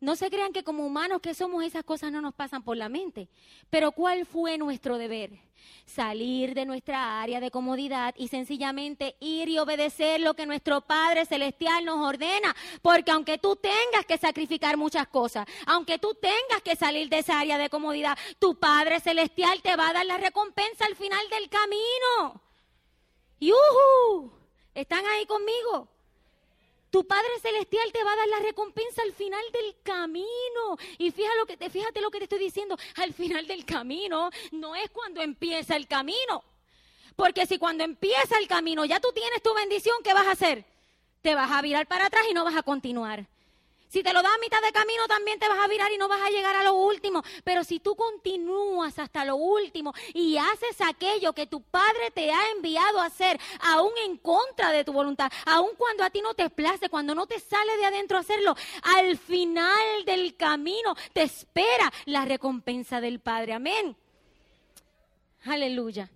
No 0.00 0.16
se 0.16 0.30
crean 0.30 0.54
que 0.54 0.64
como 0.64 0.86
humanos 0.86 1.20
que 1.20 1.34
somos 1.34 1.62
esas 1.62 1.84
cosas 1.84 2.10
no 2.10 2.22
nos 2.22 2.34
pasan 2.34 2.62
por 2.62 2.74
la 2.74 2.88
mente. 2.88 3.28
Pero 3.68 3.92
¿cuál 3.92 4.24
fue 4.24 4.56
nuestro 4.56 4.96
deber? 4.96 5.30
Salir 5.84 6.54
de 6.54 6.64
nuestra 6.64 7.20
área 7.20 7.38
de 7.38 7.50
comodidad 7.50 8.14
y 8.16 8.28
sencillamente 8.28 9.16
ir 9.20 9.50
y 9.50 9.58
obedecer 9.58 10.22
lo 10.22 10.32
que 10.32 10.46
nuestro 10.46 10.80
Padre 10.80 11.26
Celestial 11.26 11.84
nos 11.84 11.98
ordena. 11.98 12.56
Porque 12.80 13.10
aunque 13.10 13.36
tú 13.36 13.56
tengas 13.56 14.06
que 14.08 14.16
sacrificar 14.16 14.78
muchas 14.78 15.06
cosas, 15.08 15.46
aunque 15.66 15.98
tú 15.98 16.14
tengas 16.14 16.62
que 16.64 16.76
salir 16.76 17.10
de 17.10 17.18
esa 17.18 17.38
área 17.38 17.58
de 17.58 17.68
comodidad, 17.68 18.16
tu 18.38 18.58
Padre 18.58 19.00
Celestial 19.00 19.60
te 19.60 19.76
va 19.76 19.90
a 19.90 19.92
dar 19.92 20.06
la 20.06 20.16
recompensa 20.16 20.86
al 20.86 20.96
final 20.96 21.28
del 21.28 21.50
camino. 21.50 22.40
¡Yuhu! 23.38 24.32
¿Están 24.74 25.04
ahí 25.04 25.26
conmigo? 25.26 25.88
Tu 26.90 27.06
Padre 27.06 27.38
Celestial 27.40 27.92
te 27.92 28.02
va 28.02 28.12
a 28.12 28.16
dar 28.16 28.28
la 28.28 28.38
recompensa 28.40 29.02
al 29.02 29.12
final 29.12 29.42
del 29.52 29.76
camino. 29.82 30.76
Y 30.98 31.10
fíjate 31.12 31.36
lo 31.36 31.46
que 31.46 31.56
te, 31.56 31.70
fíjate 31.70 32.00
lo 32.00 32.10
que 32.10 32.18
te 32.18 32.24
estoy 32.24 32.40
diciendo, 32.40 32.76
al 32.96 33.12
final 33.12 33.46
del 33.46 33.64
camino 33.64 34.30
no 34.50 34.74
es 34.74 34.90
cuando 34.90 35.22
empieza 35.22 35.76
el 35.76 35.86
camino. 35.86 36.42
Porque 37.14 37.46
si 37.46 37.58
cuando 37.58 37.84
empieza 37.84 38.38
el 38.38 38.48
camino 38.48 38.84
ya 38.84 38.98
tú 38.98 39.12
tienes 39.12 39.42
tu 39.42 39.54
bendición, 39.54 39.96
¿qué 40.02 40.12
vas 40.12 40.26
a 40.26 40.32
hacer? 40.32 40.64
Te 41.22 41.34
vas 41.34 41.50
a 41.50 41.62
virar 41.62 41.86
para 41.86 42.06
atrás 42.06 42.24
y 42.28 42.34
no 42.34 42.44
vas 42.44 42.56
a 42.56 42.62
continuar. 42.62 43.26
Si 43.90 44.04
te 44.04 44.12
lo 44.12 44.22
das 44.22 44.32
a 44.32 44.38
mitad 44.38 44.62
de 44.62 44.70
camino, 44.70 45.08
también 45.08 45.40
te 45.40 45.48
vas 45.48 45.58
a 45.58 45.66
virar 45.66 45.90
y 45.90 45.98
no 45.98 46.06
vas 46.06 46.22
a 46.22 46.30
llegar 46.30 46.54
a 46.54 46.62
lo 46.62 46.74
último. 46.74 47.24
Pero 47.42 47.64
si 47.64 47.80
tú 47.80 47.96
continúas 47.96 48.96
hasta 49.00 49.24
lo 49.24 49.34
último 49.34 49.92
y 50.14 50.36
haces 50.36 50.80
aquello 50.80 51.32
que 51.32 51.48
tu 51.48 51.60
Padre 51.60 52.12
te 52.14 52.30
ha 52.30 52.50
enviado 52.52 53.00
a 53.00 53.06
hacer, 53.06 53.40
aún 53.60 53.90
en 54.06 54.16
contra 54.18 54.70
de 54.70 54.84
tu 54.84 54.92
voluntad, 54.92 55.32
aún 55.44 55.70
cuando 55.76 56.04
a 56.04 56.10
ti 56.10 56.22
no 56.22 56.34
te 56.34 56.48
place, 56.50 56.88
cuando 56.88 57.16
no 57.16 57.26
te 57.26 57.40
sale 57.40 57.76
de 57.78 57.86
adentro 57.86 58.16
hacerlo, 58.16 58.54
al 58.96 59.18
final 59.18 60.04
del 60.06 60.36
camino 60.36 60.94
te 61.12 61.22
espera 61.22 61.92
la 62.04 62.24
recompensa 62.24 63.00
del 63.00 63.18
Padre. 63.18 63.54
Amén. 63.54 63.96
Aleluya. 65.44 66.08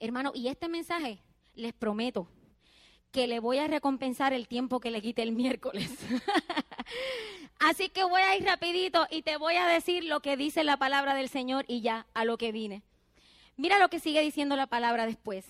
Hermano, 0.00 0.32
y 0.34 0.48
este 0.48 0.68
mensaje, 0.68 1.22
les 1.54 1.72
prometo, 1.72 2.28
que 3.12 3.26
le 3.26 3.40
voy 3.40 3.58
a 3.58 3.66
recompensar 3.66 4.32
el 4.32 4.48
tiempo 4.48 4.80
que 4.80 4.90
le 4.90 5.00
quite 5.00 5.22
el 5.22 5.32
miércoles. 5.32 5.90
Así 7.58 7.88
que 7.88 8.04
voy 8.04 8.22
a 8.22 8.36
ir 8.36 8.44
rapidito 8.44 9.06
y 9.10 9.22
te 9.22 9.36
voy 9.36 9.56
a 9.56 9.66
decir 9.66 10.04
lo 10.04 10.20
que 10.20 10.36
dice 10.36 10.62
la 10.64 10.76
palabra 10.76 11.14
del 11.14 11.28
Señor 11.28 11.64
y 11.68 11.80
ya 11.80 12.06
a 12.14 12.24
lo 12.24 12.38
que 12.38 12.52
vine. 12.52 12.82
Mira 13.56 13.78
lo 13.78 13.88
que 13.88 13.98
sigue 13.98 14.20
diciendo 14.20 14.54
la 14.54 14.68
palabra 14.68 15.06
después, 15.06 15.44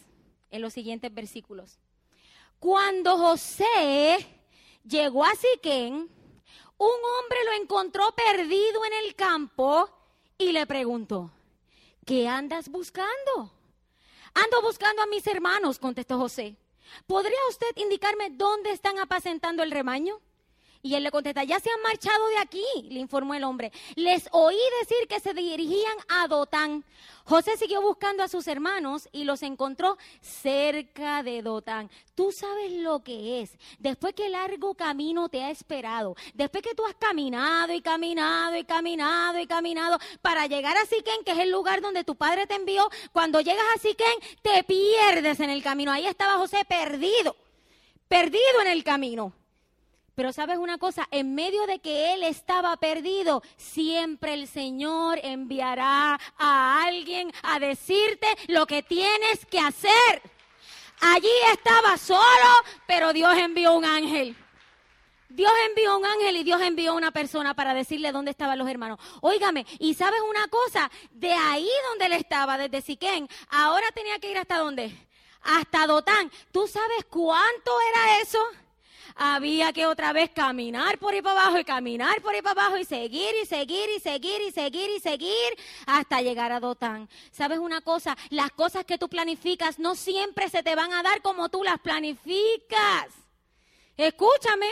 en 0.50 0.62
los 0.62 0.73
siguientes 0.73 1.12
versículos. 1.12 1.79
Cuando 2.59 3.19
José 3.19 4.27
llegó 4.85 5.25
a 5.25 5.35
Siquén, 5.35 5.95
un 6.79 6.88
hombre 6.88 7.38
lo 7.45 7.62
encontró 7.62 8.15
perdido 8.15 8.85
en 8.85 8.93
el 9.05 9.15
campo 9.15 9.91
y 10.38 10.53
le 10.53 10.67
preguntó, 10.67 11.31
¿qué 12.07 12.27
andas 12.27 12.69
buscando? 12.69 13.53
Ando 14.33 14.62
buscando 14.62 15.03
a 15.03 15.07
mis 15.07 15.27
hermanos, 15.27 15.79
contestó 15.79 16.19
José. 16.19 16.57
¿Podría 17.07 17.38
usted 17.49 17.68
indicarme 17.76 18.30
dónde 18.30 18.71
están 18.71 18.99
apacentando 18.99 19.62
el 19.62 19.71
rebaño? 19.71 20.21
Y 20.82 20.94
él 20.94 21.02
le 21.02 21.11
contesta, 21.11 21.42
ya 21.42 21.58
se 21.58 21.70
han 21.70 21.82
marchado 21.82 22.28
de 22.28 22.38
aquí, 22.38 22.64
le 22.88 23.00
informó 23.00 23.35
el 23.35 23.44
hombre. 23.44 23.73
Les 23.97 24.28
oí 24.30 24.58
decir 24.80 25.08
que 25.08 25.18
se 25.18 25.35
dirigían 25.35 25.97
a 26.08 26.28
Dotán. 26.28 26.85
José 27.25 27.56
siguió 27.56 27.82
buscando 27.82 28.23
a 28.23 28.28
sus 28.28 28.47
hermanos 28.47 29.08
y 29.12 29.25
los 29.25 29.42
encontró 29.42 29.99
cerca 30.23 31.23
de 31.23 31.42
Dotán. 31.42 31.90
Tú 32.14 32.32
sabes 32.32 32.73
lo 32.73 33.02
que 33.02 33.42
es. 33.42 33.58
Después 33.78 34.14
que 34.14 34.28
largo 34.28 34.75
camino 34.75 35.28
te 35.28 35.42
ha 35.42 35.50
esperado, 35.50 36.16
después 36.32 36.62
que 36.62 36.75
tú 36.75 36.87
has 36.87 36.94
caminado 36.94 37.73
y 37.75 37.82
caminado 37.82 38.56
y 38.56 38.64
caminado 38.64 39.38
y 39.40 39.47
caminado 39.47 39.99
para 40.23 40.47
llegar 40.47 40.76
a 40.76 40.87
Siquén, 40.87 41.25
que 41.25 41.32
es 41.32 41.38
el 41.38 41.50
lugar 41.50 41.80
donde 41.80 42.04
tu 42.04 42.14
padre 42.14 42.47
te 42.47 42.54
envió, 42.54 42.88
cuando 43.12 43.40
llegas 43.40 43.66
a 43.75 43.80
Siquén 43.80 44.06
te 44.42 44.62
pierdes 44.62 45.40
en 45.40 45.50
el 45.50 45.62
camino. 45.62 45.90
Ahí 45.90 46.06
estaba 46.06 46.38
José 46.38 46.64
perdido, 46.64 47.37
perdido 48.08 48.62
en 48.62 48.68
el 48.68 48.85
camino. 48.85 49.35
Pero 50.18 50.32
sabes 50.32 50.58
una 50.58 50.78
cosa, 50.78 51.06
en 51.12 51.37
medio 51.37 51.64
de 51.68 51.78
que 51.78 52.12
él 52.12 52.25
estaba 52.25 52.76
perdido, 52.78 53.40
siempre 53.56 54.34
el 54.34 54.48
Señor 54.48 55.20
enviará 55.22 56.18
a 56.37 56.82
alguien 56.82 57.32
a 57.44 57.60
decirte 57.60 58.26
lo 58.48 58.66
que 58.66 58.82
tienes 58.82 59.46
que 59.46 59.60
hacer. 59.60 60.20
Allí 61.02 61.30
estaba 61.52 61.96
solo, 61.98 62.50
pero 62.84 63.12
Dios 63.12 63.32
envió 63.38 63.75
un 63.75 63.84
ángel. 63.84 64.37
Dios 65.28 65.52
envió 65.68 65.96
un 65.96 66.04
ángel 66.04 66.38
y 66.38 66.42
Dios 66.42 66.62
envió 66.62 66.96
una 66.96 67.12
persona 67.12 67.54
para 67.54 67.72
decirle 67.72 68.10
dónde 68.10 68.32
estaban 68.32 68.58
los 68.58 68.68
hermanos. 68.68 68.98
Óigame, 69.20 69.66
y 69.78 69.94
sabes 69.94 70.20
una 70.28 70.48
cosa, 70.48 70.90
de 71.12 71.32
ahí 71.32 71.70
donde 71.90 72.06
él 72.06 72.14
estaba, 72.14 72.58
desde 72.58 72.82
Siquén, 72.82 73.28
ahora 73.50 73.87
tenía 73.94 74.18
que 74.18 74.32
ir 74.32 74.38
hasta 74.38 74.58
dónde? 74.58 74.92
Hasta 75.42 75.87
Dotán. 75.87 76.28
¿Tú 76.50 76.66
sabes 76.66 77.04
cuánto 77.08 77.70
era 77.92 78.20
eso? 78.20 78.40
Había 79.18 79.72
que 79.72 79.87
otra 79.87 80.12
vez 80.12 80.30
caminar 80.30 80.98
por 80.98 81.12
ahí 81.12 81.20
para 81.20 81.40
abajo 81.40 81.58
y 81.58 81.64
caminar 81.64 82.22
por 82.22 82.34
ahí 82.34 82.40
para 82.40 82.60
abajo 82.60 82.78
y 82.78 82.84
seguir 82.84 83.34
y 83.42 83.46
seguir 83.46 83.90
y 83.96 84.00
seguir 84.00 84.40
y 84.46 84.52
seguir 84.52 84.90
y 84.96 85.00
seguir 85.00 85.58
hasta 85.87 86.22
llegar 86.22 86.52
a 86.52 86.60
Dotán. 86.60 87.08
¿Sabes 87.32 87.58
una 87.58 87.80
cosa? 87.80 88.16
Las 88.30 88.52
cosas 88.52 88.84
que 88.84 88.96
tú 88.96 89.08
planificas 89.08 89.80
no 89.80 89.96
siempre 89.96 90.48
se 90.48 90.62
te 90.62 90.76
van 90.76 90.92
a 90.92 91.02
dar 91.02 91.20
como 91.20 91.48
tú 91.48 91.64
las 91.64 91.80
planificas. 91.80 93.08
Escúchame, 93.96 94.68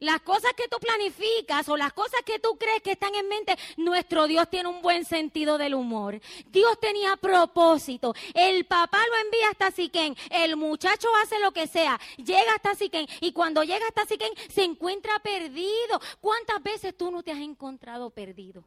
las 0.00 0.20
cosas 0.22 0.52
que 0.54 0.68
tú 0.68 0.78
planificas 0.78 1.68
o 1.68 1.76
las 1.76 1.92
cosas 1.92 2.20
que 2.24 2.38
tú 2.38 2.56
crees 2.58 2.82
que 2.82 2.92
están 2.92 3.14
en 3.14 3.28
mente, 3.28 3.56
nuestro 3.76 4.26
Dios 4.26 4.48
tiene 4.50 4.68
un 4.68 4.82
buen 4.82 5.04
sentido 5.04 5.58
del 5.58 5.74
humor. 5.74 6.20
Dios 6.46 6.78
tenía 6.80 7.16
propósito. 7.16 8.14
El 8.34 8.64
papá 8.66 8.98
lo 8.98 9.16
envía 9.24 9.50
hasta 9.50 9.70
Siquén. 9.70 10.16
El 10.30 10.56
muchacho 10.56 11.08
hace 11.22 11.38
lo 11.38 11.52
que 11.52 11.66
sea. 11.66 12.00
Llega 12.16 12.54
hasta 12.54 12.74
Siquén. 12.74 13.06
Y 13.20 13.32
cuando 13.32 13.62
llega 13.62 13.86
hasta 13.86 14.06
Siquén, 14.06 14.32
se 14.48 14.64
encuentra 14.64 15.18
perdido. 15.20 16.00
¿Cuántas 16.20 16.62
veces 16.62 16.96
tú 16.96 17.10
no 17.10 17.22
te 17.22 17.32
has 17.32 17.40
encontrado 17.40 18.10
perdido? 18.10 18.64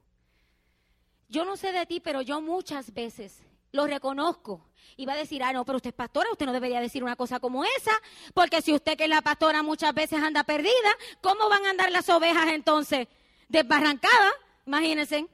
Yo 1.30 1.44
no 1.44 1.58
sé 1.58 1.72
de 1.72 1.86
ti, 1.86 2.00
pero 2.00 2.22
yo 2.22 2.42
muchas 2.42 2.94
veces 2.94 3.42
lo 3.72 3.88
reconozco. 3.88 4.70
Y 4.96 5.06
va 5.06 5.14
a 5.14 5.18
decir, 5.18 5.44
ah, 5.44 5.54
no, 5.54 5.66
pero 5.66 5.78
usted 5.78 5.90
es 5.90 5.96
pastora, 5.96 6.32
usted 6.32 6.46
no 6.46 6.54
debería 6.54 6.80
decir 6.80 7.04
una 7.04 7.16
cosa 7.16 7.40
como 7.40 7.64
esa, 7.64 7.92
porque 8.34 8.62
si 8.62 8.74
usted 8.74 8.98
que 8.98 9.04
es 9.04 9.10
la 9.10 9.22
pastora 9.22 9.62
muchas 9.64 9.94
veces 9.94 10.22
anda 10.22 10.44
perdida, 10.44 10.72
¿cómo 11.22 11.50
van 11.50 11.66
a 11.66 11.70
andar 11.72 11.92
las 11.92 12.10
ovejas 12.10 12.48
entonces? 12.48 13.08
Desbarrancadas, 13.50 14.34
imagínense. 14.66 15.28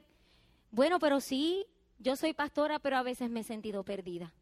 Bueno, 0.70 0.98
pero 0.98 1.20
sí, 1.20 1.66
yo 1.98 2.16
soy 2.16 2.34
pastora, 2.34 2.78
pero 2.78 2.96
a 2.96 3.02
veces 3.02 3.30
me 3.30 3.40
he 3.40 3.44
sentido 3.44 3.84
perdida. 3.84 4.32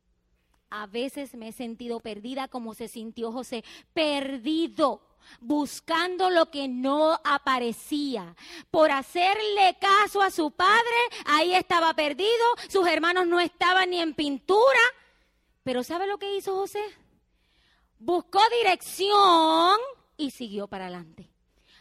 A 0.70 0.86
veces 0.86 1.34
me 1.34 1.48
he 1.48 1.52
sentido 1.52 2.00
perdida 2.00 2.48
como 2.48 2.72
se 2.74 2.88
sintió 2.88 3.30
José, 3.30 3.62
perdido 3.92 5.02
buscando 5.40 6.30
lo 6.30 6.50
que 6.50 6.68
no 6.68 7.18
aparecía. 7.24 8.34
Por 8.70 8.90
hacerle 8.90 9.76
caso 9.80 10.22
a 10.22 10.30
su 10.30 10.50
padre, 10.50 10.96
ahí 11.26 11.54
estaba 11.54 11.94
perdido, 11.94 12.44
sus 12.68 12.86
hermanos 12.86 13.26
no 13.26 13.40
estaban 13.40 13.90
ni 13.90 14.00
en 14.00 14.14
pintura. 14.14 14.80
Pero 15.62 15.82
¿sabe 15.82 16.06
lo 16.06 16.18
que 16.18 16.36
hizo 16.36 16.54
José? 16.54 16.82
Buscó 17.98 18.40
dirección 18.60 19.78
y 20.16 20.30
siguió 20.30 20.66
para 20.66 20.86
adelante. 20.86 21.28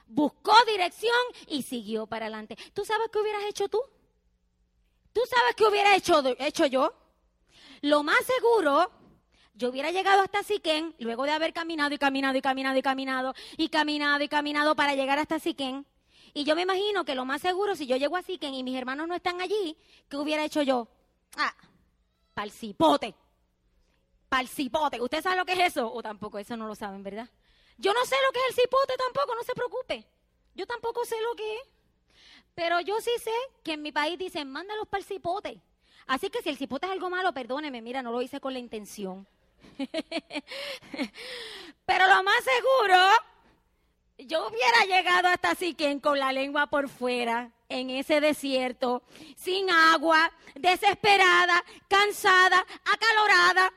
Buscó 0.05 0.53
dirección 0.65 1.15
y 1.47 1.63
siguió 1.63 2.05
para 2.05 2.25
adelante. 2.25 2.57
¿Tú 2.73 2.85
sabes 2.85 3.09
qué 3.11 3.19
hubieras 3.19 3.43
hecho 3.45 3.69
tú? 3.69 3.81
¿Tú 5.13 5.21
sabes 5.29 5.55
qué 5.55 5.65
hubiera 5.65 5.95
hecho, 5.95 6.21
hecho 6.39 6.65
yo? 6.65 6.93
Lo 7.81 8.03
más 8.03 8.19
seguro 8.25 8.91
yo 9.53 9.69
hubiera 9.69 9.91
llegado 9.91 10.21
hasta 10.21 10.43
Siquén, 10.43 10.95
luego 10.99 11.23
de 11.23 11.31
haber 11.31 11.53
caminado 11.53 11.93
y 11.93 11.97
caminado 11.97 12.37
y 12.37 12.41
caminado 12.41 12.77
y 12.77 12.81
caminado 12.81 13.33
y 13.57 13.69
caminado 13.69 14.23
y 14.23 14.27
caminado 14.27 14.75
para 14.75 14.95
llegar 14.95 15.19
hasta 15.19 15.39
Siquén. 15.39 15.85
Y 16.33 16.45
yo 16.45 16.55
me 16.55 16.61
imagino 16.61 17.03
que 17.03 17.15
lo 17.15 17.25
más 17.25 17.41
seguro, 17.41 17.75
si 17.75 17.85
yo 17.85 17.97
llego 17.97 18.15
a 18.15 18.21
Siquén 18.21 18.53
y 18.53 18.63
mis 18.63 18.77
hermanos 18.77 19.07
no 19.07 19.15
están 19.15 19.41
allí, 19.41 19.77
¿qué 20.09 20.17
hubiera 20.17 20.45
hecho 20.45 20.61
yo? 20.61 20.87
Ah, 21.35 21.53
pal 22.33 22.51
cipote. 22.51 23.13
Pal 24.29 24.47
cipote. 24.47 25.01
¿Usted 25.01 25.21
sabe 25.21 25.37
lo 25.37 25.45
que 25.45 25.53
es 25.53 25.59
eso? 25.59 25.91
O 25.91 26.01
tampoco, 26.01 26.39
eso 26.39 26.55
no 26.55 26.67
lo 26.67 26.75
saben, 26.75 27.03
¿verdad? 27.03 27.29
Yo 27.77 27.93
no 27.93 28.05
sé 28.05 28.15
lo 28.25 28.31
que 28.31 28.39
es 28.39 28.45
el 28.49 28.63
cipote 28.63 28.93
tampoco, 28.97 29.35
no 29.35 29.43
se 29.43 29.53
preocupe. 29.53 30.07
Yo 30.55 30.65
tampoco 30.65 31.03
sé 31.03 31.15
lo 31.21 31.35
que 31.35 31.55
es. 31.57 31.61
Pero 32.55 32.79
yo 32.79 32.99
sí 33.01 33.11
sé 33.21 33.31
que 33.63 33.73
en 33.73 33.81
mi 33.81 33.91
país 33.91 34.17
dicen, 34.17 34.49
mándalos 34.49 34.87
para 34.87 35.03
cipote. 35.03 35.61
Así 36.07 36.29
que 36.29 36.41
si 36.41 36.49
el 36.49 36.57
cipote 36.57 36.85
es 36.85 36.91
algo 36.91 37.09
malo, 37.09 37.33
perdóneme, 37.33 37.81
mira, 37.81 38.01
no 38.01 38.11
lo 38.11 38.21
hice 38.21 38.39
con 38.39 38.53
la 38.53 38.59
intención. 38.59 39.27
Pero 41.85 42.07
lo 42.07 42.23
más 42.23 42.43
seguro, 42.43 42.97
yo 44.17 44.47
hubiera 44.47 44.85
llegado 44.85 45.27
hasta 45.27 45.55
Siquén 45.55 45.99
con 45.99 46.19
la 46.19 46.31
lengua 46.31 46.67
por 46.67 46.89
fuera, 46.89 47.51
en 47.69 47.89
ese 47.89 48.21
desierto, 48.21 49.03
sin 49.35 49.69
agua, 49.69 50.31
desesperada, 50.55 51.63
cansada, 51.87 52.65
acalorada. 52.85 53.73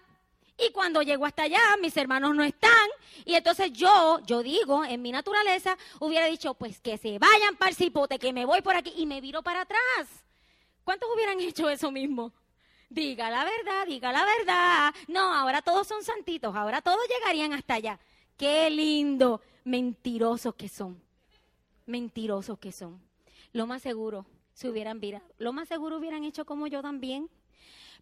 Y 0.57 0.71
cuando 0.71 1.03
llego 1.03 1.27
hasta 1.27 1.45
allá, 1.45 1.61
mis 1.81 1.97
hermanos 1.97 2.35
no 2.35 2.45
están. 2.45 2.89
Y 3.25 3.35
entonces 3.35 3.73
yo, 3.73 4.21
yo 4.27 4.43
digo, 4.43 4.85
en 4.85 5.03
mi 5.03 5.11
naturaleza, 5.11 5.77
hubiera 5.99 6.27
dicho, 6.27 6.55
pues 6.55 6.81
que 6.81 6.99
se 6.99 7.19
vayan 7.19 7.57
para 7.57 7.73
que 8.19 8.33
me 8.33 8.45
voy 8.45 8.63
por 8.63 8.77
aquí 8.77 8.93
y 8.97 9.07
me 9.07 9.21
viro 9.21 9.43
para 9.43 9.63
atrás. 9.63 10.09
¿Cuántos 10.85 11.09
hubieran 11.15 11.41
hecho 11.41 11.69
eso 11.71 11.91
mismo? 11.91 12.33
Diga 12.95 13.29
la 13.29 13.45
verdad, 13.45 13.87
diga 13.89 14.13
la 14.13 14.25
verdad. 14.25 14.95
No, 15.09 15.35
ahora 15.35 15.63
todos 15.63 15.85
son 15.85 16.05
santitos, 16.05 16.55
ahora 16.55 16.81
todos 16.81 17.01
llegarían 17.09 17.53
hasta 17.53 17.75
allá. 17.75 17.99
Qué 18.37 18.71
lindo. 18.71 19.41
Mentirosos 19.65 20.55
que 20.55 20.69
son. 20.69 21.03
Mentirosos 21.87 22.57
que 22.61 22.71
son. 22.71 23.03
Lo 23.53 23.67
más 23.67 23.83
seguro, 23.83 24.27
se 24.53 24.69
hubieran 24.69 25.01
virado. 25.01 25.25
Lo 25.39 25.53
más 25.53 25.67
seguro 25.67 25.97
hubieran 25.99 26.23
hecho 26.23 26.45
como 26.45 26.69
yo 26.69 26.83
también. 26.83 27.29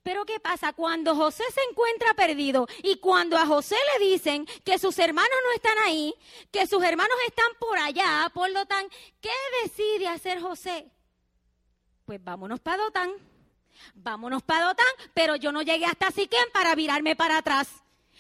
Pero 0.02 0.26
¿qué 0.26 0.38
pasa? 0.40 0.74
Cuando 0.74 1.16
José 1.16 1.44
se 1.55 1.61
encuentra 1.70 2.12
perdido 2.12 2.66
y 2.83 2.96
cuando 2.96 3.38
a 3.38 3.46
José 3.46 3.76
le 3.98 4.05
dicen 4.05 4.44
que 4.62 4.78
sus 4.78 4.98
hermanos 4.98 5.38
no 5.46 5.52
están 5.55 5.78
ahí, 5.87 6.14
que 6.50 6.66
sus 6.66 6.83
hermanos 6.83 7.16
están 7.26 7.48
por 7.59 7.78
allá, 7.78 8.31
por 8.35 8.52
Dotán, 8.52 8.87
¿qué 9.22 9.31
decide 9.62 10.09
hacer 10.09 10.38
José? 10.38 10.90
Pues 12.05 12.22
vámonos 12.22 12.61
para 12.61 12.83
Dotán 12.83 13.32
vámonos 13.95 14.42
para 14.42 14.66
Dotán, 14.66 14.87
pero 15.14 15.37
yo 15.37 15.53
no 15.53 15.62
llegué 15.62 15.87
hasta 15.87 16.11
Siquén 16.11 16.45
para 16.53 16.75
virarme 16.75 17.16
para 17.16 17.38
atrás. 17.38 17.68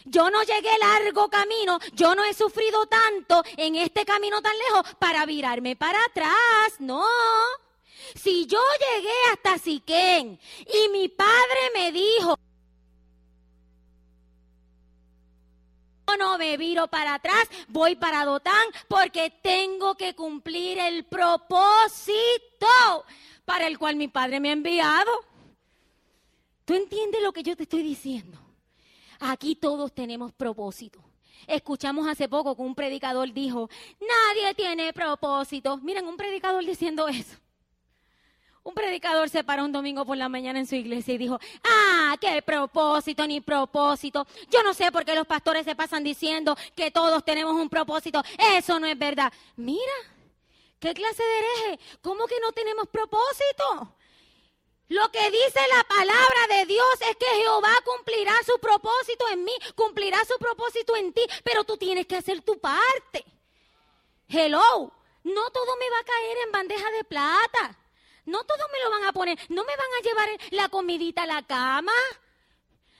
Yo 0.04 0.30
no 0.30 0.42
llegué 0.42 0.70
largo 0.80 1.28
camino, 1.28 1.78
yo 1.92 2.14
no 2.14 2.24
he 2.24 2.34
sufrido 2.34 2.86
tanto 2.86 3.42
en 3.56 3.76
este 3.76 4.04
camino 4.04 4.42
tan 4.42 4.56
lejos 4.58 4.94
para 4.98 5.24
virarme 5.26 5.76
para 5.76 6.04
atrás, 6.04 6.74
no. 6.80 7.04
Si 8.16 8.46
yo 8.46 8.60
llegué 8.80 9.14
hasta 9.32 9.58
Siquén 9.58 10.40
y 10.66 10.88
mi 10.88 11.08
padre 11.08 11.70
me 11.74 11.92
dijo, 11.92 12.36
no 16.16 16.38
me 16.38 16.56
viro 16.56 16.88
para 16.88 17.14
atrás, 17.14 17.48
voy 17.68 17.96
para 17.96 18.24
Dotán 18.24 18.66
porque 18.88 19.30
tengo 19.42 19.94
que 19.96 20.14
cumplir 20.14 20.78
el 20.78 21.04
propósito 21.04 22.66
para 23.44 23.66
el 23.66 23.78
cual 23.78 23.96
mi 23.96 24.08
padre 24.08 24.40
me 24.40 24.50
ha 24.50 24.52
enviado. 24.52 25.10
¿Tú 26.72 26.76
entiendes 26.76 27.22
lo 27.22 27.34
que 27.34 27.42
yo 27.42 27.54
te 27.54 27.64
estoy 27.64 27.82
diciendo? 27.82 28.38
Aquí 29.20 29.56
todos 29.56 29.92
tenemos 29.92 30.32
propósito. 30.32 31.04
Escuchamos 31.46 32.08
hace 32.08 32.30
poco 32.30 32.56
que 32.56 32.62
un 32.62 32.74
predicador 32.74 33.30
dijo, 33.30 33.68
nadie 34.00 34.54
tiene 34.54 34.90
propósito. 34.94 35.76
Miren, 35.76 36.06
un 36.06 36.16
predicador 36.16 36.64
diciendo 36.64 37.08
eso. 37.08 37.36
Un 38.62 38.72
predicador 38.72 39.28
se 39.28 39.44
paró 39.44 39.66
un 39.66 39.72
domingo 39.72 40.06
por 40.06 40.16
la 40.16 40.30
mañana 40.30 40.60
en 40.60 40.66
su 40.66 40.74
iglesia 40.74 41.12
y 41.12 41.18
dijo, 41.18 41.38
ah, 41.62 42.16
qué 42.18 42.40
propósito 42.40 43.26
ni 43.26 43.42
propósito. 43.42 44.26
Yo 44.50 44.62
no 44.62 44.72
sé 44.72 44.90
por 44.90 45.04
qué 45.04 45.14
los 45.14 45.26
pastores 45.26 45.66
se 45.66 45.76
pasan 45.76 46.02
diciendo 46.02 46.56
que 46.74 46.90
todos 46.90 47.22
tenemos 47.22 47.52
un 47.52 47.68
propósito. 47.68 48.22
Eso 48.56 48.80
no 48.80 48.86
es 48.86 48.98
verdad. 48.98 49.30
Mira, 49.56 49.92
¿qué 50.80 50.94
clase 50.94 51.22
de 51.22 51.38
hereje? 51.38 51.84
¿Cómo 52.00 52.26
que 52.26 52.40
no 52.40 52.50
tenemos 52.52 52.88
propósito? 52.88 53.94
Lo 54.88 55.10
que 55.10 55.30
dice 55.30 55.60
la 55.74 55.84
palabra 55.84 56.46
de 56.50 56.66
Dios 56.66 56.94
es 57.00 57.16
que 57.16 57.26
Jehová 57.26 57.72
cumplirá 57.84 58.34
su 58.44 58.58
propósito 58.58 59.26
en 59.28 59.44
mí, 59.44 59.52
cumplirá 59.74 60.22
su 60.24 60.38
propósito 60.38 60.96
en 60.96 61.12
ti, 61.12 61.22
pero 61.44 61.64
tú 61.64 61.76
tienes 61.76 62.06
que 62.06 62.16
hacer 62.16 62.42
tu 62.42 62.58
parte. 62.60 63.24
Hello, 64.28 64.92
no 65.24 65.50
todo 65.50 65.76
me 65.76 65.90
va 65.90 65.98
a 65.98 66.04
caer 66.04 66.38
en 66.44 66.52
bandeja 66.52 66.90
de 66.90 67.04
plata. 67.04 67.78
No 68.24 68.44
todo 68.44 68.64
me 68.72 68.84
lo 68.84 68.90
van 68.90 69.04
a 69.04 69.12
poner, 69.12 69.38
no 69.48 69.64
me 69.64 69.76
van 69.76 69.86
a 69.98 70.02
llevar 70.02 70.28
la 70.50 70.68
comidita 70.68 71.24
a 71.24 71.26
la 71.26 71.42
cama. 71.42 71.92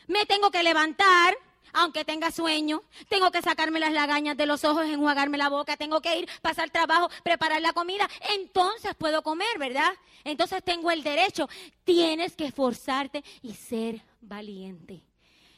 Me 0.08 0.26
tengo 0.26 0.50
que 0.50 0.62
levantar, 0.62 1.38
aunque 1.72 2.04
tenga 2.04 2.30
sueño, 2.30 2.82
tengo 3.08 3.30
que 3.30 3.42
sacarme 3.42 3.80
las 3.80 3.92
lagañas 3.92 4.36
de 4.36 4.46
los 4.46 4.64
ojos, 4.64 4.86
enjuagarme 4.86 5.38
la 5.38 5.48
boca, 5.48 5.76
tengo 5.76 6.00
que 6.00 6.18
ir, 6.18 6.28
pasar 6.40 6.70
trabajo, 6.70 7.10
preparar 7.22 7.60
la 7.62 7.72
comida, 7.72 8.08
entonces 8.34 8.94
puedo 8.94 9.22
comer, 9.22 9.58
¿verdad? 9.58 9.92
Entonces 10.24 10.62
tengo 10.62 10.90
el 10.90 11.02
derecho. 11.02 11.48
Tienes 11.84 12.36
que 12.36 12.46
esforzarte 12.46 13.24
y 13.42 13.54
ser 13.54 14.02
valiente. 14.20 15.02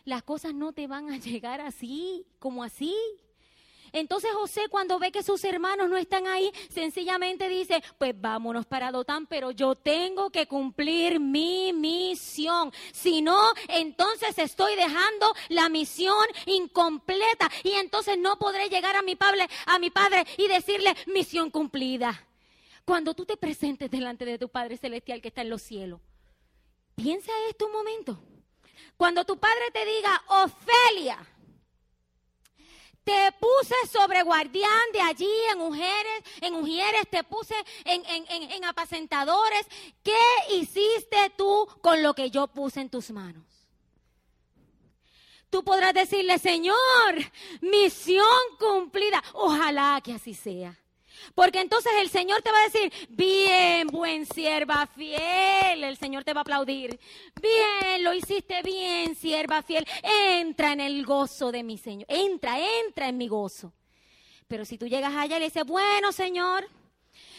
Las 0.05 0.23
cosas 0.23 0.55
no 0.55 0.73
te 0.73 0.87
van 0.87 1.11
a 1.11 1.17
llegar 1.19 1.61
así, 1.61 2.27
como 2.39 2.63
así. 2.63 2.95
Entonces 3.95 4.33
José 4.33 4.63
cuando 4.69 4.99
ve 4.99 5.13
que 5.13 5.23
sus 5.23 5.45
hermanos 5.45 5.89
no 5.89 5.97
están 5.97 6.27
ahí, 6.27 6.53
sencillamente 6.69 7.49
dice, 7.49 7.83
pues 7.97 8.21
vámonos 8.21 8.67
para 8.67 8.91
Dotán, 8.91 9.27
pero 9.27 9.53
yo 9.53 9.77
tengo 9.77 10.31
que 10.31 10.47
cumplir 10.47 11.21
mi 11.21 11.73
misión. 11.73 12.73
Si 12.93 13.23
no, 13.23 13.41
entonces 13.69 14.37
estoy 14.37 14.75
dejando 14.75 15.33
la 15.49 15.69
misión 15.69 16.27
incompleta 16.45 17.49
y 17.63 17.71
entonces 17.71 18.19
no 18.19 18.37
podré 18.37 18.69
llegar 18.69 18.97
a 18.97 19.03
mi 19.03 19.15
padre, 19.15 19.47
y 20.37 20.49
decirle 20.49 20.97
misión 21.07 21.51
cumplida. 21.51 22.27
Cuando 22.85 23.15
tú 23.15 23.25
te 23.25 23.37
presentes 23.37 23.89
delante 23.91 24.25
de 24.25 24.39
tu 24.39 24.49
Padre 24.49 24.77
Celestial 24.77 25.23
que 25.23 25.29
está 25.29 25.43
en 25.43 25.51
los 25.51 25.63
cielos, 25.63 26.01
piensa 26.97 27.31
esto 27.49 27.67
un 27.67 27.73
momento. 27.73 28.19
Cuando 28.97 29.25
tu 29.25 29.39
padre 29.39 29.71
te 29.73 29.85
diga, 29.85 30.23
Ofelia, 30.29 31.19
te 33.05 33.33
puse 33.39 33.75
sobre 33.93 34.23
guardián 34.23 34.83
de 34.93 35.01
allí 35.01 35.31
en 35.53 35.59
mujeres, 35.59 36.25
en 36.41 36.55
mujeres, 36.55 37.03
te 37.11 37.23
puse 37.23 37.55
en, 37.85 38.03
en, 38.07 38.65
apacentadores. 38.65 39.67
¿Qué 40.03 40.13
hiciste 40.51 41.33
tú 41.37 41.69
con 41.83 42.03
lo 42.03 42.15
que 42.15 42.31
yo 42.31 42.49
puse 42.49 42.81
en 42.81 42.89
tus 42.89 43.11
manos? 43.11 43.45
Tú 45.51 45.63
podrás 45.63 45.95
decirle, 45.95 46.39
Señor, 46.39 46.75
misión 47.61 48.27
cumplida. 48.59 49.23
Ojalá 49.35 50.01
que 50.03 50.15
así 50.15 50.35
sea. 50.35 50.77
Porque 51.35 51.61
entonces 51.61 51.93
el 52.01 52.11
Señor 52.11 52.43
te 52.43 52.51
va 52.51 52.59
a 52.59 52.65
decir, 52.65 52.93
bien, 53.09 53.87
buen 53.89 54.27
sierva 54.27 54.87
fiel. 54.87 55.85
El 55.85 55.97
Señor 55.97 56.25
te 56.25 56.33
va 56.33 56.41
a 56.41 56.43
aplaudir. 56.43 56.99
Bien, 57.41 58.03
lo 58.03 58.13
hiciste 58.13 58.63
bien, 58.63 59.15
sierva 59.15 59.63
fiel. 59.63 59.87
Entra 60.03 60.73
en 60.73 60.81
el 60.81 61.05
gozo 61.05 61.53
de 61.53 61.63
mi 61.63 61.79
Señor. 61.79 62.07
Entra, 62.09 62.57
entra 62.87 63.09
en 63.09 63.17
mi 63.17 63.29
gozo. 63.29 63.73
Pero 64.49 64.65
si 64.65 64.79
tú 64.79 64.87
llegas 64.87 65.15
allá 65.15 65.37
y 65.37 65.41
le 65.41 65.47
dices, 65.47 65.65
bueno, 65.65 66.13
Señor, 66.13 66.69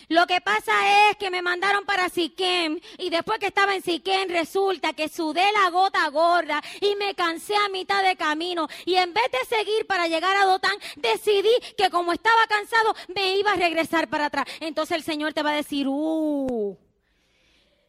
lo 0.07 0.27
que 0.27 0.39
pasa 0.41 1.09
es 1.09 1.17
que 1.17 1.31
me 1.31 1.41
mandaron 1.41 1.85
para 1.85 2.09
Siquem 2.09 2.79
y 2.97 3.09
después 3.09 3.39
que 3.39 3.47
estaba 3.47 3.73
en 3.73 3.81
Siquem 3.81 4.29
resulta 4.29 4.93
que 4.93 5.09
sudé 5.09 5.45
la 5.51 5.69
gota 5.69 6.07
gorda 6.09 6.61
y 6.79 6.95
me 6.95 7.15
cansé 7.15 7.55
a 7.55 7.69
mitad 7.69 8.03
de 8.03 8.15
camino 8.15 8.67
y 8.85 8.95
en 8.95 9.13
vez 9.13 9.25
de 9.31 9.55
seguir 9.55 9.88
para 9.88 10.07
llegar 10.07 10.38
a 10.38 10.45
Dotán 10.45 10.77
decidí 10.97 11.53
que 11.77 11.89
como 11.89 12.13
estaba 12.13 12.45
cansado 12.47 12.95
me 13.15 13.38
iba 13.38 13.53
a 13.53 13.55
regresar 13.55 14.07
para 14.09 14.25
atrás. 14.25 14.45
Entonces 14.59 14.97
el 14.97 15.03
Señor 15.03 15.33
te 15.33 15.41
va 15.43 15.51
a 15.51 15.55
decir, 15.55 15.88
"Uh, 15.88 16.77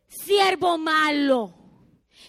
siervo 0.09 0.79
malo." 0.79 1.55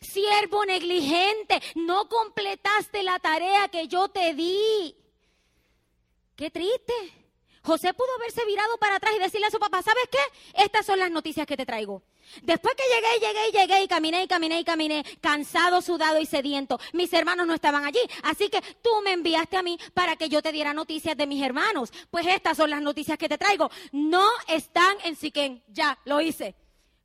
Siervo 0.02 0.64
negligente, 0.64 1.60
no 1.74 2.08
completaste 2.08 3.02
la 3.02 3.18
tarea 3.18 3.68
que 3.70 3.88
yo 3.88 4.10
te 4.10 4.36
di. 4.36 4.96
Qué 6.36 6.52
triste. 6.52 6.94
José 7.68 7.94
pudo 7.94 8.08
haberse 8.16 8.46
virado 8.46 8.78
para 8.78 8.96
atrás 8.96 9.12
y 9.14 9.20
decirle 9.20 9.48
a 9.48 9.52
su 9.52 9.60
papá, 9.60 9.82
¿sabes 9.82 10.06
qué? 10.10 10.64
Estas 10.64 10.86
son 10.86 11.00
las 11.00 11.12
noticias 11.12 11.46
que 11.46 11.58
te 11.58 11.66
traigo. 11.66 12.02
Después 12.42 12.74
que 12.76 12.84
llegué, 12.84 13.28
llegué, 13.28 13.52
llegué 13.52 13.84
y 13.84 13.88
caminé 13.90 14.24
y 14.24 14.28
caminé 14.28 14.62
y 14.62 14.64
caminé, 14.64 15.06
cansado, 15.20 15.82
sudado 15.82 16.18
y 16.18 16.26
sediento, 16.26 16.80
mis 16.94 17.12
hermanos 17.12 17.46
no 17.46 17.54
estaban 17.54 17.84
allí. 17.84 18.00
Así 18.24 18.48
que 18.48 18.62
tú 18.82 18.90
me 19.04 19.12
enviaste 19.12 19.58
a 19.58 19.64
mí 19.64 19.78
para 19.94 20.16
que 20.16 20.30
yo 20.30 20.42
te 20.42 20.54
diera 20.54 20.74
noticias 20.74 21.18
de 21.18 21.28
mis 21.28 21.44
hermanos. 21.44 21.92
Pues 22.10 22.26
estas 22.26 22.56
son 22.56 22.70
las 22.70 22.82
noticias 22.82 23.18
que 23.18 23.28
te 23.28 23.38
traigo. 23.38 23.70
No 23.92 24.26
están 24.48 24.96
en 25.04 25.18
Siquén. 25.18 25.62
Ya, 25.68 26.00
lo 26.06 26.22
hice. 26.22 26.56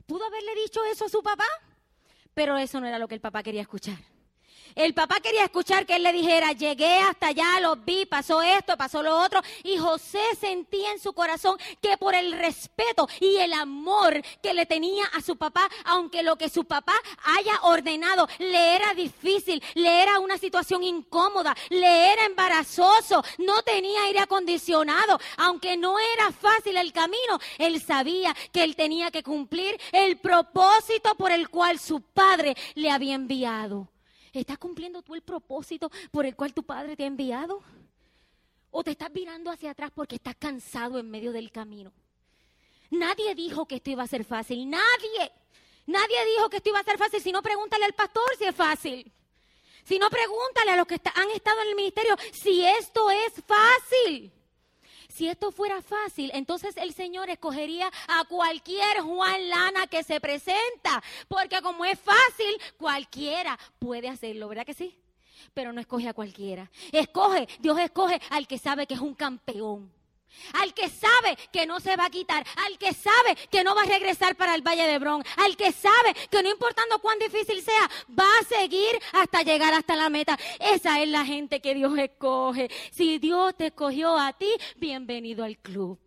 ¿Pudo 0.07 0.25
haberle 0.27 0.55
dicho 0.55 0.81
eso 0.85 1.07
a 1.07 1.09
su 1.09 1.25
papá? 1.25 1.47
Pero 2.35 2.57
eso 2.57 2.81
no 2.81 2.87
era 2.87 3.01
lo 3.01 3.09
que 3.09 3.17
el 3.17 3.21
papá 3.21 3.43
quería 3.43 3.63
escuchar. 3.63 4.12
El 4.75 4.95
papá 4.95 5.21
quería 5.21 5.45
escuchar 5.45 5.87
que 5.87 5.97
él 5.97 6.03
le 6.03 6.13
dijera, 6.13 6.53
llegué 6.53 6.99
hasta 6.99 7.29
allá, 7.29 7.61
los 7.61 7.85
vi, 7.85 8.07
pasó 8.07 8.43
esto, 8.43 8.77
pasó 8.77 9.03
lo 9.03 9.19
otro. 9.19 9.41
Y 9.65 9.79
José 9.79 10.21
sentía 10.39 10.93
en 10.93 11.01
su 11.01 11.13
corazón 11.13 11.59
que 11.81 11.97
por 11.97 12.15
el 12.15 12.33
respeto 12.33 13.09
y 13.21 13.37
el 13.37 13.53
amor 13.53 14.23
que 14.43 14.55
le 14.55 14.67
tenía 14.67 15.05
a 15.13 15.21
su 15.21 15.37
papá, 15.37 15.69
aunque 15.85 16.23
lo 16.23 16.37
que 16.37 16.49
su 16.49 16.65
papá 16.65 16.95
haya 17.25 17.61
ordenado 17.63 18.29
le 18.39 18.77
era 18.77 18.95
difícil, 18.95 19.63
le 19.75 20.03
era 20.03 20.19
una 20.19 20.39
situación 20.39 20.83
incómoda, 20.83 21.55
le 21.69 22.13
era 22.13 22.25
embarazoso, 22.25 23.23
no 23.39 23.63
tenía 23.63 24.05
aire 24.05 24.21
acondicionado, 24.21 25.21
aunque 25.37 25.77
no 25.77 25.99
era 25.99 26.33
fácil 26.33 26.77
el 26.77 26.93
camino, 26.93 27.39
él 27.59 27.83
sabía 27.83 28.35
que 28.53 28.65
él 28.65 28.77
tenía 28.77 29.11
que 29.11 29.23
cumplir 29.23 29.79
el 29.93 30.19
propósito 30.19 31.15
por 31.17 31.31
el 31.31 31.49
cual 31.49 31.79
su 31.79 32.01
padre 32.01 32.57
le 32.75 32.91
había 32.91 33.15
enviado. 33.15 33.92
¿Estás 34.33 34.59
cumpliendo 34.59 35.03
tú 35.03 35.15
el 35.15 35.23
propósito 35.23 35.91
por 36.11 36.25
el 36.25 36.35
cual 36.35 36.55
tu 36.55 36.63
padre 36.63 36.97
te 36.97 37.05
ha 37.05 37.07
enviado? 37.07 37.63
¿O 38.71 38.83
te 38.83 38.93
estás 38.93 39.11
mirando 39.13 39.51
hacia 39.51 39.73
atrás 39.73 39.91
porque 39.95 40.17
estás 40.17 40.35
cansado 40.37 40.99
en 40.99 41.11
medio 41.11 41.33
del 41.33 41.51
camino? 41.51 41.93
Nadie 42.91 43.35
dijo 43.35 43.67
que 43.67 43.77
esto 43.77 43.91
iba 43.91 44.03
a 44.03 44.07
ser 44.07 44.25
fácil. 44.25 44.69
Nadie. 44.69 45.33
Nadie 45.87 46.25
dijo 46.37 46.49
que 46.49 46.59
esto 46.59 46.71
iba 46.71 46.81
a 46.81 46.85
ser 46.85 46.97
fácil. 46.97 47.21
Si 47.21 47.33
no, 47.33 47.43
pregúntale 47.43 47.85
al 47.85 47.95
pastor 47.95 48.25
si 48.39 48.45
es 48.45 48.55
fácil. 48.55 49.13
Si 49.85 49.99
no, 49.99 50.09
pregúntale 50.09 50.71
a 50.71 50.77
los 50.77 50.87
que 50.87 51.01
han 51.15 51.31
estado 51.31 51.61
en 51.63 51.69
el 51.69 51.75
ministerio 51.75 52.17
si 52.33 52.65
esto 52.65 53.11
es 53.11 53.35
fácil. 53.47 54.33
Si 55.13 55.29
esto 55.29 55.53
fuera 55.53 55.83
fácil, 55.83 56.31
entonces 56.33 56.75
el 56.79 56.95
Señor 56.95 57.29
escogería 57.29 57.91
a 58.09 58.25
cualquier 58.25 59.01
Juan 59.03 59.49
Lana 59.51 59.87
que 59.87 60.03
se 60.03 60.21
presenta, 60.21 61.03
porque 61.29 61.61
como 61.61 61.85
es 61.85 61.99
fácil, 61.99 62.57
cualquiera 62.79 63.59
puede 63.79 64.09
hacerlo, 64.09 64.49
¿verdad 64.49 64.65
que 64.65 64.73
sí? 64.73 64.99
Pero 65.53 65.73
no 65.75 65.83
escoge 65.83 66.09
a 66.09 66.15
cualquiera. 66.15 66.71
Escoge, 66.93 67.47
Dios 67.61 67.79
escoge 67.79 68.19
al 68.31 68.47
que 68.47 68.57
sabe 68.57 68.87
que 68.87 68.95
es 68.95 69.01
un 69.01 69.15
campeón 69.15 69.93
al 70.55 70.75
que 70.75 70.89
sabe 70.89 71.37
que 71.53 71.67
no 71.67 71.81
se 71.81 71.97
va 71.97 72.07
a 72.07 72.11
quitar, 72.11 72.45
al 72.67 72.79
que 72.79 72.93
sabe 72.93 73.37
que 73.51 73.65
no 73.65 73.75
va 73.75 73.83
a 73.83 73.87
regresar 73.87 74.37
para 74.37 74.55
el 74.55 74.63
Valle 74.63 74.85
de 74.85 74.95
Hebrón, 74.95 75.25
al 75.37 75.57
que 75.57 75.73
sabe 75.73 76.15
que 76.31 76.43
no 76.43 76.51
importando 76.51 76.99
cuán 76.99 77.19
difícil 77.19 77.63
sea, 77.63 77.91
va 78.19 78.29
a 78.41 78.45
seguir 78.45 78.99
hasta 79.13 79.43
llegar 79.43 79.75
hasta 79.75 79.97
la 79.97 80.09
meta. 80.09 80.39
Esa 80.59 81.01
es 81.01 81.09
la 81.09 81.25
gente 81.25 81.61
que 81.61 81.75
Dios 81.75 81.97
escoge. 81.99 82.71
Si 82.91 83.19
Dios 83.19 83.57
te 83.57 83.67
escogió 83.67 84.19
a 84.19 84.33
ti, 84.33 84.51
bienvenido 84.77 85.45
al 85.45 85.59
club. 85.59 85.99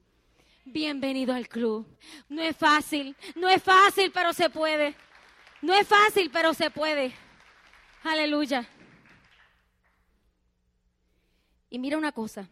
Bienvenido 0.66 1.34
al 1.34 1.48
club. 1.48 1.88
No 2.28 2.42
es 2.42 2.56
fácil, 2.58 3.16
no 3.36 3.48
es 3.50 3.62
fácil, 3.62 4.12
pero 4.12 4.34
se 4.34 4.50
puede. 4.50 4.96
No 5.62 5.74
es 5.74 5.88
fácil, 5.88 6.30
pero 6.32 6.54
se 6.54 6.70
puede. 6.72 7.14
Aleluya. 8.04 8.68
Y 11.70 11.80
mira 11.80 11.98
una 11.98 12.12
cosa 12.12 12.48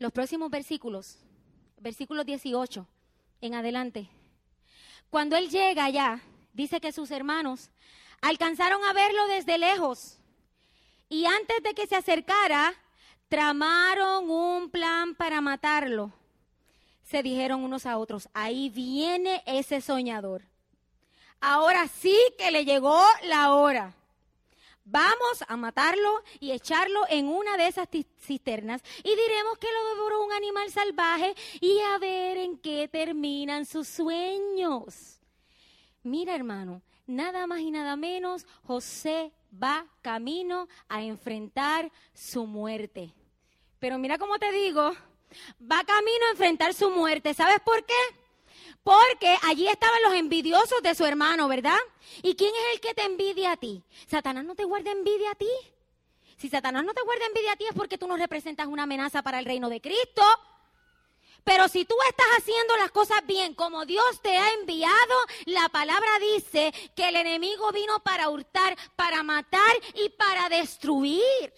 los 0.00 0.12
próximos 0.12 0.50
versículos, 0.50 1.18
versículo 1.78 2.24
18 2.24 2.86
en 3.42 3.54
adelante. 3.54 4.08
Cuando 5.10 5.36
él 5.36 5.50
llega 5.50 5.84
allá, 5.84 6.22
dice 6.54 6.80
que 6.80 6.90
sus 6.90 7.10
hermanos 7.10 7.70
alcanzaron 8.22 8.82
a 8.84 8.94
verlo 8.94 9.28
desde 9.28 9.58
lejos 9.58 10.18
y 11.10 11.26
antes 11.26 11.62
de 11.62 11.74
que 11.74 11.86
se 11.86 11.96
acercara, 11.96 12.72
tramaron 13.28 14.30
un 14.30 14.70
plan 14.70 15.14
para 15.14 15.42
matarlo. 15.42 16.10
Se 17.02 17.22
dijeron 17.22 17.62
unos 17.62 17.84
a 17.84 17.98
otros, 17.98 18.30
ahí 18.32 18.70
viene 18.70 19.42
ese 19.44 19.82
soñador. 19.82 20.42
Ahora 21.42 21.88
sí 21.88 22.16
que 22.38 22.50
le 22.50 22.64
llegó 22.64 23.04
la 23.24 23.52
hora. 23.52 23.94
Vamos 24.90 25.44
a 25.46 25.56
matarlo 25.56 26.24
y 26.40 26.50
echarlo 26.50 27.02
en 27.08 27.28
una 27.28 27.56
de 27.56 27.68
esas 27.68 27.88
cisternas 28.18 28.82
y 29.04 29.10
diremos 29.10 29.56
que 29.58 29.68
lo 29.72 29.94
devoró 29.94 30.24
un 30.24 30.32
animal 30.32 30.68
salvaje 30.68 31.32
y 31.60 31.78
a 31.78 31.98
ver 31.98 32.38
en 32.38 32.58
qué 32.58 32.88
terminan 32.88 33.66
sus 33.66 33.86
sueños. 33.86 35.20
Mira 36.02 36.34
hermano, 36.34 36.82
nada 37.06 37.46
más 37.46 37.60
y 37.60 37.70
nada 37.70 37.94
menos, 37.94 38.44
José 38.64 39.32
va 39.62 39.86
camino 40.02 40.66
a 40.88 41.02
enfrentar 41.02 41.92
su 42.12 42.46
muerte. 42.46 43.14
Pero 43.78 43.96
mira 43.96 44.18
cómo 44.18 44.40
te 44.40 44.50
digo, 44.50 44.90
va 45.60 45.84
camino 45.84 46.26
a 46.26 46.30
enfrentar 46.32 46.74
su 46.74 46.90
muerte. 46.90 47.32
¿Sabes 47.32 47.60
por 47.60 47.86
qué? 47.86 48.19
Porque 48.82 49.36
allí 49.42 49.68
estaban 49.68 50.02
los 50.02 50.14
envidiosos 50.14 50.82
de 50.82 50.94
su 50.94 51.04
hermano, 51.04 51.48
¿verdad? 51.48 51.78
¿Y 52.22 52.34
quién 52.34 52.50
es 52.54 52.74
el 52.74 52.80
que 52.80 52.94
te 52.94 53.02
envidia 53.02 53.52
a 53.52 53.56
ti? 53.56 53.82
Satanás 54.08 54.44
no 54.44 54.54
te 54.54 54.64
guarda 54.64 54.90
envidia 54.90 55.32
a 55.32 55.34
ti. 55.34 55.50
Si 56.38 56.48
Satanás 56.48 56.84
no 56.84 56.94
te 56.94 57.02
guarda 57.02 57.26
envidia 57.26 57.52
a 57.52 57.56
ti 57.56 57.66
es 57.66 57.74
porque 57.74 57.98
tú 57.98 58.06
no 58.06 58.16
representas 58.16 58.66
una 58.66 58.84
amenaza 58.84 59.22
para 59.22 59.38
el 59.38 59.44
reino 59.44 59.68
de 59.68 59.80
Cristo. 59.80 60.22
Pero 61.44 61.68
si 61.68 61.84
tú 61.84 61.94
estás 62.08 62.26
haciendo 62.38 62.76
las 62.76 62.90
cosas 62.90 63.18
bien 63.26 63.54
como 63.54 63.84
Dios 63.84 64.20
te 64.22 64.36
ha 64.36 64.52
enviado, 64.54 65.14
la 65.46 65.68
palabra 65.68 66.10
dice 66.34 66.72
que 66.94 67.08
el 67.08 67.16
enemigo 67.16 67.70
vino 67.72 68.00
para 68.00 68.28
hurtar, 68.28 68.76
para 68.96 69.22
matar 69.22 69.74
y 69.94 70.08
para 70.10 70.48
destruir. 70.48 71.52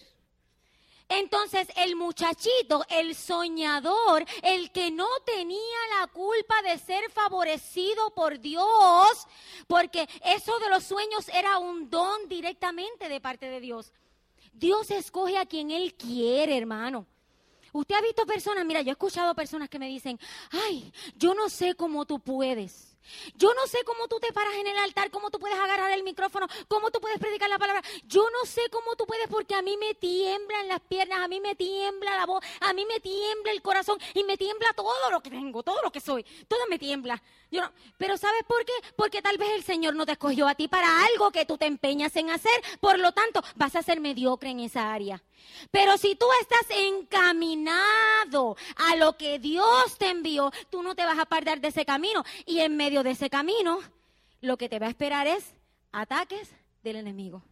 Entonces 1.19 1.69
el 1.77 1.95
muchachito, 1.95 2.85
el 2.89 3.15
soñador, 3.15 4.25
el 4.43 4.71
que 4.73 4.91
no 4.91 5.09
tenía 5.27 5.59
la 6.01 6.07
culpa 6.07 6.63
de 6.63 6.79
ser 6.79 7.11
favorecido 7.11 8.15
por 8.15 8.41
Dios, 8.41 9.27
porque 9.67 10.09
eso 10.25 10.59
de 10.59 10.71
los 10.71 10.85
sueños 10.85 11.29
era 11.29 11.59
un 11.59 11.91
don 11.91 12.29
directamente 12.29 13.11
de 13.11 13.21
parte 13.21 13.47
de 13.51 13.61
Dios. 13.61 13.93
Dios 14.55 14.91
escoge 14.91 15.37
a 15.37 15.45
quien 15.45 15.71
Él 15.71 15.95
quiere, 15.95 16.57
hermano. 16.57 17.07
Usted 17.73 17.95
ha 17.95 18.01
visto 18.01 18.25
personas, 18.25 18.65
mira, 18.65 18.81
yo 18.81 18.89
he 18.89 18.93
escuchado 18.93 19.35
personas 19.35 19.69
que 19.69 19.79
me 19.79 19.89
dicen, 19.89 20.19
ay, 20.51 20.93
yo 21.17 21.35
no 21.35 21.51
sé 21.51 21.75
cómo 21.75 22.07
tú 22.07 22.21
puedes. 22.21 22.92
Yo 23.35 23.53
no 23.55 23.67
sé 23.67 23.83
cómo 23.85 24.09
tú 24.09 24.19
te 24.21 24.33
paras 24.33 24.55
en 24.55 24.67
el 24.67 24.77
altar, 24.79 25.11
cómo 25.11 25.31
tú 25.31 25.39
puedes 25.39 25.59
agarrar 25.59 25.91
el 25.93 26.03
micrófono, 26.03 26.47
cómo 26.69 26.91
tú 26.91 27.01
puedes 27.01 27.19
predicar 27.19 27.49
la 27.49 27.59
palabra. 27.59 27.83
Yo 28.05 28.25
no 28.31 28.47
sé 28.47 28.63
cómo 28.71 28.97
tú 28.97 29.07
puedes 29.07 29.29
porque 29.29 29.55
a 29.55 29.63
mí 29.63 29.77
me 29.77 29.95
tiemblan 29.95 30.69
las 30.69 30.81
piernas, 30.81 31.21
a 31.21 31.29
mí 31.29 31.41
me 31.41 31.55
tiembla 31.55 32.17
la 32.17 32.27
voz, 32.27 32.45
a 32.61 32.73
mí 32.73 32.87
me 32.87 33.01
tiembla 33.01 33.53
el 33.53 33.63
corazón 33.63 33.99
y 34.15 34.25
me 34.25 34.37
tiembla 34.37 34.73
todo 34.75 35.11
lo 35.11 35.21
que 35.21 35.31
tengo, 35.31 35.63
todo 35.63 35.83
lo 35.83 35.91
que 35.91 36.01
soy. 36.01 36.25
Todo 36.49 36.67
me 36.69 36.79
tiembla. 36.79 37.23
Yo 37.53 37.63
pero 37.99 38.17
¿sabes 38.17 38.43
por 38.49 38.65
qué? 38.65 38.73
Porque 38.97 39.21
tal 39.21 39.37
vez 39.37 39.51
el 39.55 39.63
Señor 39.63 39.95
no 39.95 40.07
te 40.07 40.13
escogió 40.13 40.49
a 40.49 40.55
ti 40.55 40.69
para 40.69 41.05
algo 41.05 41.31
que 41.31 41.45
tú 41.45 41.59
te 41.59 41.67
empeñas 41.67 42.17
en 42.17 42.31
hacer. 42.31 42.51
Por 42.81 42.99
lo 42.99 43.13
tanto, 43.13 43.45
vas 43.57 43.77
a 43.77 43.83
ser 43.83 44.01
mediocre 44.01 44.49
en 44.49 44.61
esa 44.61 44.93
área. 44.93 45.23
Pero 45.71 45.99
si 45.99 46.17
tú 46.17 46.27
estás 46.41 46.67
encaminado 46.71 48.57
a 48.77 48.97
lo 48.97 49.19
que 49.19 49.39
Dios 49.39 49.99
te 49.99 50.09
envió, 50.09 50.51
tú 50.71 50.83
no 50.83 50.95
te 50.95 51.05
vas 51.05 51.19
a 51.19 51.23
apartar 51.23 51.61
de 51.61 51.69
ese 51.69 51.85
camino. 51.85 52.25
Y 52.47 52.61
en 52.61 52.75
medio 52.77 53.03
de 53.03 53.11
ese 53.11 53.29
camino, 53.29 53.81
lo 54.41 54.57
que 54.57 54.71
te 54.71 54.79
va 54.79 54.87
a 54.87 54.91
esperar 54.91 55.27
es 55.27 55.55
ataques 55.93 56.51
del 56.83 56.97
enemigo. 56.97 57.43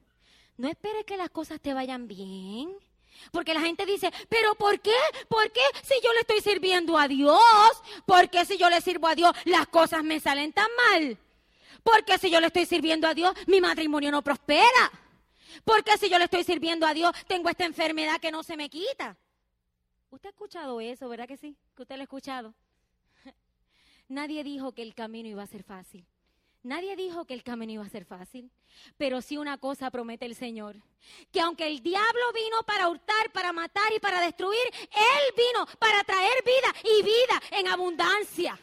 No 0.56 0.68
esperes 0.68 1.04
que 1.04 1.18
las 1.18 1.30
cosas 1.30 1.60
te 1.60 1.74
vayan 1.74 2.08
bien. 2.08 2.74
Porque 3.30 3.54
la 3.54 3.60
gente 3.60 3.86
dice, 3.86 4.12
pero 4.28 4.54
¿por 4.54 4.80
qué? 4.80 4.94
¿Por 5.28 5.50
qué 5.52 5.60
si 5.82 5.94
yo 6.02 6.12
le 6.12 6.20
estoy 6.20 6.40
sirviendo 6.40 6.98
a 6.98 7.08
Dios? 7.08 7.82
¿Por 8.06 8.28
qué 8.30 8.44
si 8.44 8.58
yo 8.58 8.68
le 8.70 8.80
sirvo 8.80 9.08
a 9.08 9.14
Dios 9.14 9.32
las 9.44 9.66
cosas 9.68 10.02
me 10.02 10.20
salen 10.20 10.52
tan 10.52 10.68
mal? 10.90 11.18
¿Por 11.82 12.04
qué 12.04 12.18
si 12.18 12.30
yo 12.30 12.40
le 12.40 12.48
estoy 12.48 12.66
sirviendo 12.66 13.06
a 13.06 13.14
Dios 13.14 13.34
mi 13.46 13.60
matrimonio 13.60 14.10
no 14.10 14.22
prospera? 14.22 14.90
Porque 15.64 15.96
si 15.98 16.08
yo 16.08 16.18
le 16.18 16.24
estoy 16.24 16.44
sirviendo 16.44 16.86
a 16.86 16.94
Dios, 16.94 17.12
tengo 17.26 17.48
esta 17.48 17.64
enfermedad 17.64 18.20
que 18.20 18.30
no 18.30 18.42
se 18.42 18.56
me 18.56 18.68
quita. 18.68 19.16
Usted 20.10 20.28
ha 20.28 20.30
escuchado 20.30 20.80
eso, 20.80 21.08
¿verdad 21.08 21.28
que 21.28 21.36
sí? 21.36 21.56
Que 21.76 21.82
usted 21.82 21.96
lo 21.96 22.02
ha 22.02 22.04
escuchado. 22.04 22.54
Nadie 24.08 24.42
dijo 24.42 24.72
que 24.72 24.82
el 24.82 24.94
camino 24.94 25.28
iba 25.28 25.42
a 25.42 25.46
ser 25.46 25.62
fácil. 25.62 26.04
Nadie 26.62 26.94
dijo 26.94 27.24
que 27.24 27.32
el 27.32 27.42
camino 27.42 27.72
iba 27.72 27.84
a 27.84 27.88
ser 27.88 28.04
fácil. 28.04 28.50
Pero 28.96 29.22
sí 29.22 29.36
una 29.38 29.58
cosa 29.58 29.90
promete 29.90 30.26
el 30.26 30.34
Señor. 30.34 30.76
Que 31.32 31.40
aunque 31.40 31.66
el 31.66 31.82
diablo 31.82 32.32
vino 32.34 32.62
para 32.66 32.88
hurtar, 32.88 33.32
para 33.32 33.52
matar 33.52 33.92
y 33.94 33.98
para 33.98 34.20
destruir, 34.20 34.60
Él 34.74 35.34
vino 35.36 35.66
para 35.78 36.04
traer 36.04 36.44
vida 36.44 36.74
y 36.84 37.02
vida 37.02 37.42
en 37.52 37.68
abundancia. 37.68 38.58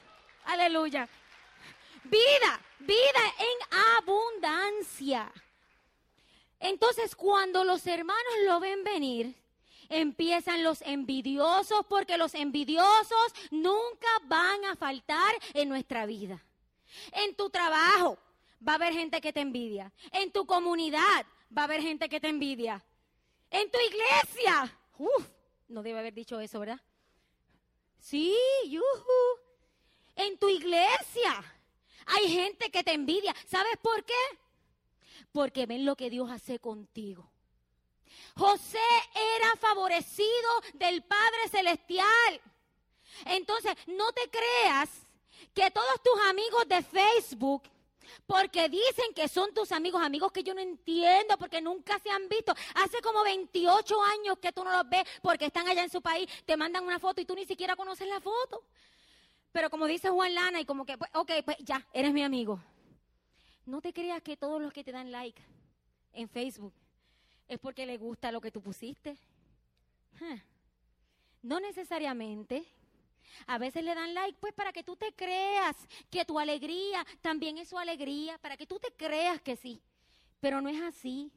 Aleluya. 0.45 1.09
Vida, 2.03 2.61
vida 2.79 3.33
en 3.39 3.79
abundancia. 3.97 5.31
Entonces 6.59 7.15
cuando 7.15 7.63
los 7.63 7.85
hermanos 7.87 8.33
lo 8.45 8.59
ven 8.59 8.83
venir, 8.83 9.35
empiezan 9.89 10.63
los 10.63 10.81
envidiosos 10.81 11.85
porque 11.87 12.17
los 12.17 12.33
envidiosos 12.35 13.33
nunca 13.51 14.07
van 14.25 14.65
a 14.65 14.75
faltar 14.75 15.35
en 15.53 15.69
nuestra 15.69 16.05
vida. 16.05 16.43
En 17.11 17.35
tu 17.35 17.49
trabajo 17.49 18.17
va 18.65 18.73
a 18.73 18.75
haber 18.75 18.93
gente 18.93 19.21
que 19.21 19.33
te 19.33 19.41
envidia. 19.41 19.91
En 20.11 20.31
tu 20.31 20.45
comunidad 20.45 21.25
va 21.55 21.63
a 21.63 21.65
haber 21.65 21.81
gente 21.81 22.09
que 22.09 22.19
te 22.19 22.29
envidia. 22.29 22.83
En 23.49 23.69
tu 23.71 23.77
iglesia. 23.79 24.77
No 25.67 25.83
debe 25.83 25.99
haber 25.99 26.13
dicho 26.13 26.39
eso, 26.39 26.59
¿verdad? 26.59 26.79
Sí, 27.99 28.35
yuhu. 28.67 29.39
En 30.15 30.37
tu 30.37 30.49
iglesia 30.49 31.43
hay 32.05 32.29
gente 32.29 32.69
que 32.71 32.83
te 32.83 32.93
envidia. 32.93 33.35
¿Sabes 33.47 33.77
por 33.81 34.03
qué? 34.03 34.13
porque 35.37 35.67
ven 35.67 35.85
lo 35.85 35.95
que 35.95 36.09
Dios 36.09 36.31
hace 36.31 36.57
contigo. 36.57 37.29
José 38.35 38.79
era 39.13 39.55
favorecido 39.57 40.49
del 40.73 41.03
Padre 41.03 41.47
Celestial. 41.51 42.41
Entonces, 43.25 43.75
no 43.87 44.11
te 44.13 44.29
creas 44.29 44.89
que 45.57 45.71
todos 45.71 46.03
tus 46.03 46.21
amigos 46.29 46.67
de 46.67 46.83
Facebook, 46.83 47.63
porque 48.27 48.69
dicen 48.69 49.11
que 49.15 49.27
son 49.27 49.51
tus 49.55 49.71
amigos, 49.71 50.03
amigos 50.03 50.31
que 50.31 50.43
yo 50.43 50.53
no 50.53 50.61
entiendo 50.61 51.35
porque 51.39 51.61
nunca 51.61 51.97
se 51.97 52.11
han 52.11 52.29
visto. 52.29 52.53
Hace 52.75 53.01
como 53.01 53.23
28 53.23 54.03
años 54.03 54.37
que 54.37 54.51
tú 54.51 54.63
no 54.63 54.71
los 54.71 54.87
ves 54.87 55.03
porque 55.19 55.47
están 55.47 55.67
allá 55.67 55.83
en 55.83 55.89
su 55.89 55.99
país, 55.99 56.29
te 56.45 56.55
mandan 56.55 56.83
una 56.83 56.99
foto 56.99 57.21
y 57.21 57.25
tú 57.25 57.33
ni 57.33 57.45
siquiera 57.45 57.75
conoces 57.75 58.07
la 58.07 58.21
foto. 58.21 58.63
Pero 59.51 59.71
como 59.71 59.87
dice 59.87 60.09
Juan 60.09 60.35
Lana 60.35 60.61
y 60.61 60.65
como 60.65 60.85
que, 60.85 60.95
pues, 60.95 61.09
ok, 61.15 61.31
pues 61.43 61.57
ya, 61.61 61.83
eres 61.91 62.13
mi 62.13 62.21
amigo. 62.21 62.61
No 63.65 63.81
te 63.81 63.91
creas 63.93 64.21
que 64.21 64.37
todos 64.37 64.61
los 64.61 64.71
que 64.71 64.83
te 64.83 64.91
dan 64.91 65.11
like 65.11 65.41
en 66.13 66.29
Facebook 66.29 66.73
es 67.47 67.57
porque 67.57 67.87
les 67.87 67.99
gusta 67.99 68.31
lo 68.31 68.41
que 68.41 68.51
tú 68.51 68.61
pusiste. 68.61 69.17
No 71.41 71.59
necesariamente. 71.59 72.63
A 73.45 73.57
veces 73.57 73.83
le 73.83 73.93
dan 73.93 74.13
like 74.13 74.37
pues 74.39 74.53
para 74.53 74.73
que 74.73 74.83
tú 74.83 74.95
te 74.95 75.13
creas 75.13 75.75
que 76.09 76.25
tu 76.25 76.39
alegría 76.39 77.05
también 77.21 77.57
es 77.57 77.69
su 77.69 77.77
alegría, 77.77 78.37
para 78.39 78.57
que 78.57 78.65
tú 78.65 78.79
te 78.79 78.91
creas 78.91 79.41
que 79.41 79.55
sí. 79.55 79.81
Pero 80.39 80.61
no 80.61 80.69
es 80.69 80.81
así. 80.81 81.31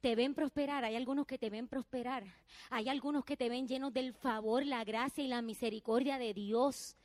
Te 0.00 0.14
ven 0.14 0.34
prosperar, 0.34 0.84
hay 0.84 0.94
algunos 0.94 1.26
que 1.26 1.38
te 1.38 1.50
ven 1.50 1.68
prosperar, 1.68 2.24
hay 2.70 2.88
algunos 2.88 3.24
que 3.24 3.36
te 3.36 3.48
ven 3.48 3.66
llenos 3.66 3.92
del 3.92 4.12
favor, 4.12 4.64
la 4.64 4.84
gracia 4.84 5.24
y 5.24 5.28
la 5.28 5.42
misericordia 5.42 6.18
de 6.18 6.34
Dios 6.34 6.96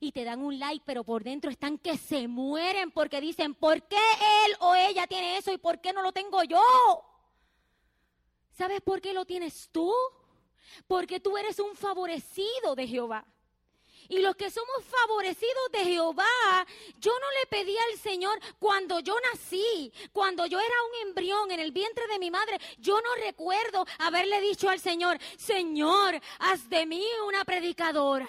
y 0.00 0.12
te 0.12 0.24
dan 0.24 0.42
un 0.42 0.58
like, 0.58 0.82
pero 0.84 1.04
por 1.04 1.24
dentro 1.24 1.50
están 1.50 1.78
que 1.78 1.96
se 1.96 2.28
mueren 2.28 2.90
porque 2.90 3.20
dicen, 3.20 3.54
¿por 3.54 3.82
qué 3.82 3.96
él 3.96 4.56
o 4.60 4.74
ella 4.74 5.06
tiene 5.06 5.38
eso 5.38 5.52
y 5.52 5.58
por 5.58 5.80
qué 5.80 5.92
no 5.92 6.02
lo 6.02 6.12
tengo 6.12 6.42
yo? 6.44 6.62
¿Sabes 8.56 8.80
por 8.80 9.00
qué 9.00 9.12
lo 9.12 9.24
tienes 9.24 9.68
tú? 9.70 9.92
Porque 10.86 11.20
tú 11.20 11.36
eres 11.36 11.58
un 11.58 11.74
favorecido 11.74 12.74
de 12.74 12.86
Jehová. 12.86 13.26
Y 14.08 14.18
los 14.18 14.36
que 14.36 14.50
somos 14.50 14.84
favorecidos 14.84 15.72
de 15.72 15.84
Jehová, 15.84 16.66
yo 16.98 17.12
no 17.18 17.30
le 17.40 17.46
pedí 17.46 17.76
al 17.76 17.98
Señor 17.98 18.38
cuando 18.58 19.00
yo 19.00 19.16
nací, 19.32 19.92
cuando 20.12 20.46
yo 20.46 20.58
era 20.58 20.74
un 20.90 21.08
embrión 21.08 21.50
en 21.50 21.60
el 21.60 21.72
vientre 21.72 22.06
de 22.08 22.18
mi 22.18 22.30
madre, 22.30 22.58
yo 22.78 23.00
no 23.00 23.14
recuerdo 23.16 23.86
haberle 23.98 24.40
dicho 24.40 24.68
al 24.68 24.80
Señor, 24.80 25.18
Señor, 25.36 26.20
haz 26.38 26.68
de 26.68 26.86
mí 26.86 27.04
una 27.26 27.44
predicadora. 27.44 28.28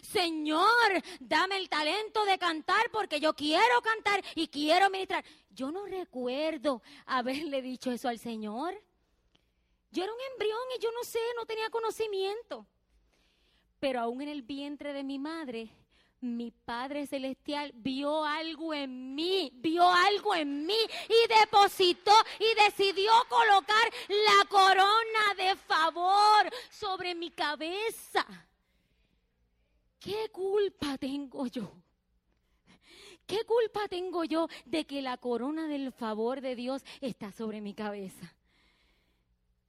Señor, 0.00 1.02
dame 1.20 1.56
el 1.58 1.68
talento 1.68 2.24
de 2.24 2.38
cantar 2.38 2.90
porque 2.90 3.20
yo 3.20 3.34
quiero 3.34 3.82
cantar 3.82 4.24
y 4.34 4.48
quiero 4.48 4.88
ministrar. 4.88 5.24
Yo 5.50 5.70
no 5.70 5.84
recuerdo 5.84 6.82
haberle 7.06 7.60
dicho 7.60 7.90
eso 7.90 8.08
al 8.08 8.18
Señor. 8.18 8.80
Yo 9.90 10.02
era 10.04 10.12
un 10.12 10.20
embrión 10.32 10.60
y 10.76 10.80
yo 10.80 10.90
no 10.92 11.04
sé, 11.04 11.20
no 11.36 11.44
tenía 11.44 11.68
conocimiento. 11.68 12.66
Pero 13.82 13.98
aún 13.98 14.22
en 14.22 14.28
el 14.28 14.42
vientre 14.42 14.92
de 14.92 15.02
mi 15.02 15.18
madre, 15.18 15.68
mi 16.20 16.52
Padre 16.52 17.04
Celestial 17.04 17.72
vio 17.74 18.24
algo 18.24 18.72
en 18.72 19.12
mí, 19.12 19.50
vio 19.56 19.82
algo 19.82 20.36
en 20.36 20.64
mí 20.64 20.78
y 21.08 21.40
depositó 21.40 22.12
y 22.38 22.62
decidió 22.62 23.10
colocar 23.28 23.82
la 24.08 24.48
corona 24.48 25.34
de 25.36 25.56
favor 25.56 26.48
sobre 26.70 27.16
mi 27.16 27.32
cabeza. 27.32 28.24
¿qué 29.98 30.30
culpa 30.30 30.96
tengo 30.96 31.48
yo? 31.48 31.72
¿Qué 33.26 33.44
culpa 33.44 33.88
tengo 33.88 34.22
yo 34.22 34.46
de 34.64 34.84
que 34.84 35.02
la 35.02 35.16
corona 35.16 35.66
del 35.66 35.90
favor 35.90 36.40
de 36.40 36.54
Dios 36.54 36.84
está 37.00 37.32
sobre 37.32 37.60
mi 37.60 37.74
cabeza? 37.74 38.32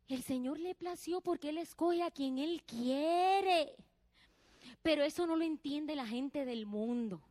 El 0.08 0.22
Señor 0.22 0.60
le 0.60 0.76
plació 0.76 1.20
porque 1.20 1.50
Él 1.50 1.58
escoge 1.58 2.04
a 2.04 2.12
quien 2.12 2.38
Él 2.38 2.62
quiere. 2.68 3.76
Pero 4.84 5.04
eso 5.04 5.26
no 5.26 5.36
lo 5.38 5.44
entiende 5.44 5.96
la 5.96 6.06
gente 6.06 6.46
del 6.46 6.66
mundo. 6.66 7.22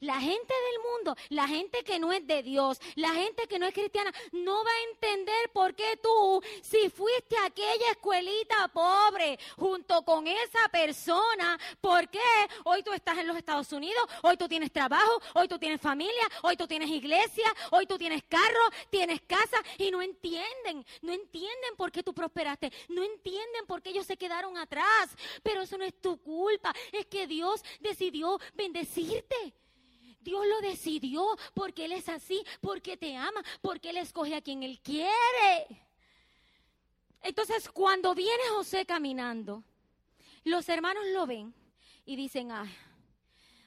La 0.00 0.20
gente 0.20 0.54
del 0.54 0.92
mundo, 0.92 1.16
la 1.28 1.46
gente 1.46 1.84
que 1.84 1.98
no 1.98 2.12
es 2.12 2.26
de 2.26 2.42
Dios, 2.42 2.80
la 2.94 3.10
gente 3.10 3.46
que 3.46 3.58
no 3.58 3.66
es 3.66 3.74
cristiana, 3.74 4.12
no 4.32 4.64
va 4.64 4.70
a 4.70 4.92
entender 4.92 5.50
por 5.52 5.74
qué 5.74 5.98
tú, 6.02 6.42
si 6.62 6.88
fuiste 6.88 7.36
a 7.36 7.46
aquella 7.46 7.90
escuelita 7.90 8.68
pobre 8.68 9.38
junto 9.56 10.02
con 10.04 10.26
esa 10.26 10.68
persona, 10.70 11.58
¿por 11.80 12.08
qué 12.08 12.18
hoy 12.64 12.82
tú 12.82 12.92
estás 12.92 13.18
en 13.18 13.26
los 13.26 13.36
Estados 13.36 13.72
Unidos? 13.72 14.02
Hoy 14.22 14.36
tú 14.36 14.48
tienes 14.48 14.72
trabajo, 14.72 15.20
hoy 15.34 15.48
tú 15.48 15.58
tienes 15.58 15.80
familia, 15.80 16.28
hoy 16.42 16.56
tú 16.56 16.66
tienes 16.66 16.88
iglesia, 16.88 17.54
hoy 17.70 17.86
tú 17.86 17.98
tienes 17.98 18.22
carro, 18.28 18.70
tienes 18.90 19.20
casa 19.22 19.58
y 19.78 19.90
no 19.90 20.02
entienden, 20.02 20.84
no 21.02 21.12
entienden 21.12 21.76
por 21.76 21.92
qué 21.92 22.02
tú 22.02 22.14
prosperaste, 22.14 22.72
no 22.88 23.02
entienden 23.02 23.66
por 23.66 23.82
qué 23.82 23.90
ellos 23.90 24.06
se 24.06 24.16
quedaron 24.16 24.56
atrás. 24.56 25.10
Pero 25.42 25.62
eso 25.62 25.78
no 25.78 25.84
es 25.84 25.94
tu 26.00 26.18
culpa, 26.18 26.74
es 26.92 27.06
que 27.06 27.26
Dios 27.26 27.62
decidió 27.80 28.38
bendecirte. 28.54 29.54
Dios 30.20 30.46
lo 30.46 30.60
decidió 30.60 31.24
porque 31.54 31.86
Él 31.86 31.92
es 31.92 32.08
así, 32.08 32.42
porque 32.60 32.96
te 32.96 33.16
ama, 33.16 33.42
porque 33.60 33.90
Él 33.90 33.96
escoge 33.96 34.34
a 34.34 34.42
quien 34.42 34.62
Él 34.62 34.80
quiere. 34.80 35.86
Entonces, 37.22 37.68
cuando 37.68 38.14
viene 38.14 38.42
José 38.50 38.86
caminando, 38.86 39.64
los 40.44 40.68
hermanos 40.68 41.04
lo 41.12 41.26
ven 41.26 41.54
y 42.04 42.16
dicen, 42.16 42.50
ah, 42.52 42.66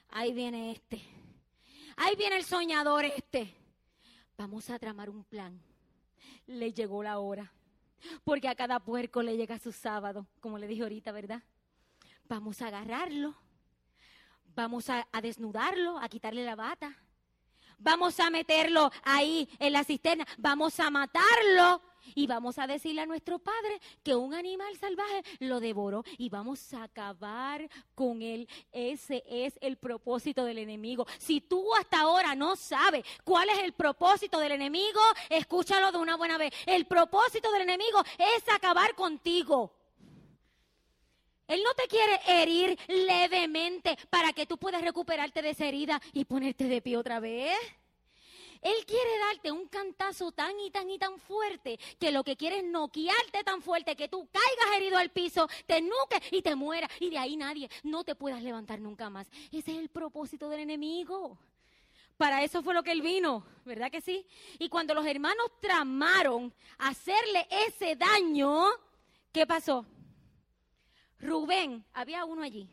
ahí 0.08 0.32
viene 0.32 0.72
este, 0.72 1.02
ahí 1.96 2.16
viene 2.16 2.36
el 2.36 2.44
soñador 2.44 3.04
este. 3.04 3.54
Vamos 4.36 4.70
a 4.70 4.78
tramar 4.78 5.10
un 5.10 5.22
plan. 5.24 5.60
Le 6.46 6.72
llegó 6.72 7.02
la 7.02 7.18
hora. 7.20 7.52
porque 8.24 8.48
a 8.48 8.54
cada 8.54 8.80
puerco 8.80 9.22
le 9.22 9.36
llega 9.36 9.58
su 9.58 9.72
sábado, 9.72 10.26
como 10.40 10.58
le 10.58 10.66
dije 10.66 10.82
ahorita, 10.82 11.12
¿verdad? 11.12 11.42
Vamos 12.28 12.62
a 12.62 12.68
agarrarlo, 12.68 13.34
vamos 14.54 14.88
a, 14.90 15.06
desnudarlo, 15.22 15.98
a 15.98 16.08
quitarle 16.08 16.44
la 16.44 16.56
bata, 16.56 16.96
vamos 17.78 18.18
a 18.20 18.30
meterlo 18.30 18.90
ahí 19.02 19.48
en 19.58 19.72
la 19.72 19.84
cisterna, 19.84 20.26
vamos 20.38 20.78
a 20.80 20.90
matarlo 20.90 21.82
y 22.14 22.26
vamos 22.26 22.58
a 22.58 22.66
decirle 22.66 23.00
a 23.00 23.06
nuestro 23.06 23.38
padre 23.38 23.80
que 24.02 24.14
un 24.14 24.34
animal 24.34 24.76
salvaje 24.76 25.22
lo 25.40 25.60
devoró 25.60 26.04
y 26.18 26.28
vamos 26.28 26.74
a 26.74 26.84
acabar 26.84 27.68
con 27.94 28.22
él. 28.22 28.48
Ese 28.72 29.24
es 29.26 29.58
el 29.60 29.76
propósito 29.76 30.44
del 30.44 30.58
enemigo. 30.58 31.06
Si 31.18 31.40
tú 31.40 31.74
hasta 31.74 32.00
ahora 32.00 32.34
no 32.34 32.56
sabes 32.56 33.04
cuál 33.24 33.48
es 33.48 33.58
el 33.60 33.72
propósito 33.72 34.38
del 34.38 34.52
enemigo, 34.52 35.00
escúchalo 35.30 35.92
de 35.92 35.98
una 35.98 36.16
buena 36.16 36.36
vez. 36.36 36.52
El 36.66 36.86
propósito 36.86 37.50
del 37.52 37.62
enemigo 37.62 38.02
es 38.18 38.48
acabar 38.54 38.94
contigo. 38.94 39.83
Él 41.46 41.62
no 41.62 41.74
te 41.74 41.86
quiere 41.88 42.20
herir 42.26 42.78
levemente 42.88 43.96
para 44.10 44.32
que 44.32 44.46
tú 44.46 44.58
puedas 44.58 44.82
recuperarte 44.82 45.42
de 45.42 45.50
esa 45.50 45.66
herida 45.66 46.00
y 46.12 46.24
ponerte 46.24 46.64
de 46.64 46.80
pie 46.80 46.96
otra 46.96 47.20
vez. 47.20 47.56
Él 48.64 48.86
quiere 48.86 49.18
darte 49.18 49.52
un 49.52 49.68
cantazo 49.68 50.32
tan 50.32 50.58
y 50.58 50.70
tan 50.70 50.88
y 50.88 50.98
tan 50.98 51.18
fuerte 51.18 51.78
que 52.00 52.10
lo 52.10 52.24
que 52.24 52.34
quiere 52.34 52.58
es 52.58 52.64
noquearte 52.64 53.44
tan 53.44 53.60
fuerte 53.60 53.94
que 53.94 54.08
tú 54.08 54.26
caigas 54.32 54.76
herido 54.76 54.96
al 54.96 55.10
piso, 55.10 55.46
te 55.66 55.82
nuques 55.82 56.20
y 56.30 56.40
te 56.40 56.54
mueras. 56.54 56.90
Y 56.98 57.10
de 57.10 57.18
ahí 57.18 57.36
nadie, 57.36 57.68
no 57.82 58.04
te 58.04 58.14
puedas 58.14 58.42
levantar 58.42 58.80
nunca 58.80 59.10
más. 59.10 59.28
Ese 59.52 59.72
es 59.72 59.78
el 59.78 59.90
propósito 59.90 60.48
del 60.48 60.60
enemigo. 60.60 61.38
Para 62.16 62.42
eso 62.42 62.62
fue 62.62 62.72
lo 62.72 62.82
que 62.82 62.92
él 62.92 63.02
vino, 63.02 63.44
¿verdad 63.66 63.90
que 63.90 64.00
sí? 64.00 64.26
Y 64.58 64.70
cuando 64.70 64.94
los 64.94 65.04
hermanos 65.04 65.46
tramaron 65.60 66.54
hacerle 66.78 67.46
ese 67.50 67.96
daño, 67.96 68.64
¿qué 69.30 69.46
pasó? 69.46 69.84
Rubén, 71.24 71.84
había 71.94 72.24
uno 72.26 72.42
allí 72.42 72.68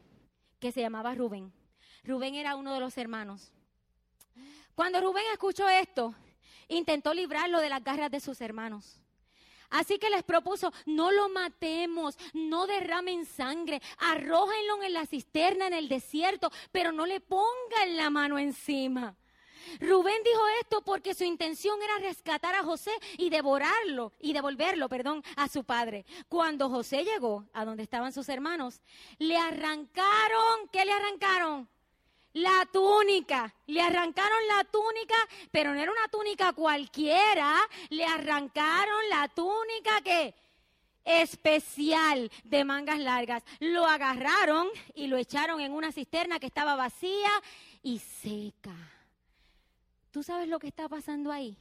que 0.60 0.72
se 0.72 0.82
llamaba 0.82 1.16
Rubén. 1.16 1.54
Rubén 2.04 2.36
era 2.36 2.56
uno 2.56 2.74
de 2.74 2.82
los 2.82 2.98
hermanos. 2.98 3.52
Cuando 4.76 5.00
Rubén 5.00 5.24
escuchó 5.32 5.70
esto, 5.70 6.14
intentó 6.68 7.14
librarlo 7.14 7.60
de 7.60 7.70
las 7.70 7.84
garras 7.84 8.12
de 8.12 8.20
sus 8.20 8.42
hermanos. 8.42 9.00
Así 9.70 9.98
que 9.98 10.10
les 10.10 10.24
propuso, 10.24 10.74
no 10.86 11.12
lo 11.12 11.30
matemos, 11.30 12.18
no 12.34 12.68
derramen 12.68 13.26
sangre, 13.26 13.82
arrójenlo 14.00 14.84
en 14.84 14.94
la 14.94 15.06
cisterna 15.06 15.68
en 15.68 15.74
el 15.74 15.88
desierto, 15.88 16.52
pero 16.74 16.92
no 16.92 17.06
le 17.06 17.22
pongan 17.22 17.96
la 17.96 18.10
mano 18.10 18.38
encima. 18.38 19.16
Rubén 19.80 20.22
dijo 20.24 20.42
esto 20.62 20.82
porque 20.82 21.14
su 21.14 21.24
intención 21.24 21.82
era 21.82 21.98
rescatar 22.00 22.56
a 22.56 22.64
José 22.64 22.92
y 23.18 23.30
devorarlo 23.30 24.14
y 24.20 24.34
devolverlo, 24.34 24.90
perdón, 24.90 25.24
a 25.36 25.48
su 25.48 25.64
padre. 25.64 26.06
Cuando 26.30 26.70
José 26.70 27.04
llegó 27.04 27.46
a 27.54 27.66
donde 27.66 27.84
estaban 27.84 28.14
sus 28.14 28.30
hermanos, 28.30 28.82
le 29.20 29.38
arrancaron, 29.38 30.68
¿qué 30.72 30.86
le 30.86 30.92
arrancaron? 30.94 31.70
la 32.34 32.66
túnica. 32.72 33.54
Le 33.68 33.82
arrancaron 33.82 34.48
la 34.48 34.64
túnica, 34.64 35.16
pero 35.52 35.74
no 35.74 35.80
era 35.82 35.92
una 35.92 36.08
túnica 36.10 36.54
cualquiera. 36.54 37.56
Le 37.90 38.06
arrancaron 38.06 39.10
la 39.10 39.28
túnica 39.28 40.02
que 40.02 40.34
especial 41.04 42.32
de 42.44 42.64
mangas 42.64 43.00
largas. 43.00 43.44
Lo 43.60 43.86
agarraron 43.86 44.68
y 44.96 45.08
lo 45.08 45.18
echaron 45.18 45.60
en 45.62 45.74
una 45.74 45.92
cisterna 45.92 46.40
que 46.40 46.48
estaba 46.48 46.76
vacía 46.76 47.32
y 47.84 48.00
seca. 48.00 48.76
¿Tú 50.12 50.24
sabes 50.24 50.50
lo 50.50 50.60
que 50.60 50.68
está 50.68 50.90
pasando 50.90 51.32
ahí? 51.32 51.58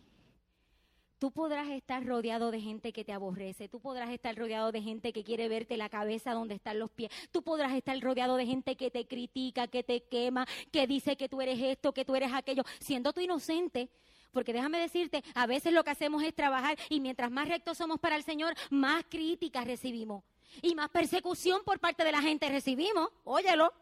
Tú 1.20 1.30
podrás 1.30 1.68
estar 1.68 2.04
rodeado 2.04 2.50
de 2.50 2.60
gente 2.60 2.92
que 2.92 3.04
te 3.04 3.12
aborrece, 3.12 3.68
tú 3.68 3.78
podrás 3.78 4.10
estar 4.10 4.34
rodeado 4.34 4.72
de 4.72 4.80
gente 4.80 5.12
que 5.12 5.22
quiere 5.22 5.48
verte 5.48 5.76
la 5.76 5.90
cabeza 5.90 6.32
donde 6.32 6.54
están 6.54 6.78
los 6.78 6.90
pies, 6.90 7.12
tú 7.30 7.42
podrás 7.42 7.74
estar 7.74 8.00
rodeado 8.00 8.36
de 8.36 8.46
gente 8.46 8.74
que 8.74 8.90
te 8.90 9.06
critica, 9.06 9.68
que 9.68 9.82
te 9.84 10.02
quema, 10.04 10.46
que 10.72 10.86
dice 10.86 11.16
que 11.16 11.28
tú 11.28 11.42
eres 11.42 11.60
esto, 11.60 11.92
que 11.92 12.04
tú 12.06 12.16
eres 12.16 12.32
aquello, 12.32 12.62
siendo 12.80 13.12
tú 13.12 13.20
inocente. 13.20 13.90
Porque 14.32 14.52
déjame 14.52 14.78
decirte, 14.80 15.22
a 15.34 15.46
veces 15.46 15.72
lo 15.72 15.84
que 15.84 15.90
hacemos 15.90 16.22
es 16.22 16.34
trabajar 16.34 16.78
y 16.88 17.00
mientras 17.00 17.30
más 17.30 17.48
rectos 17.48 17.76
somos 17.76 18.00
para 18.00 18.16
el 18.16 18.22
Señor, 18.22 18.54
más 18.70 19.04
críticas 19.08 19.66
recibimos 19.66 20.24
y 20.62 20.74
más 20.74 20.88
persecución 20.88 21.62
por 21.64 21.80
parte 21.80 22.04
de 22.04 22.12
la 22.12 22.22
gente 22.22 22.48
recibimos. 22.48 23.10
Óyelo. 23.24 23.72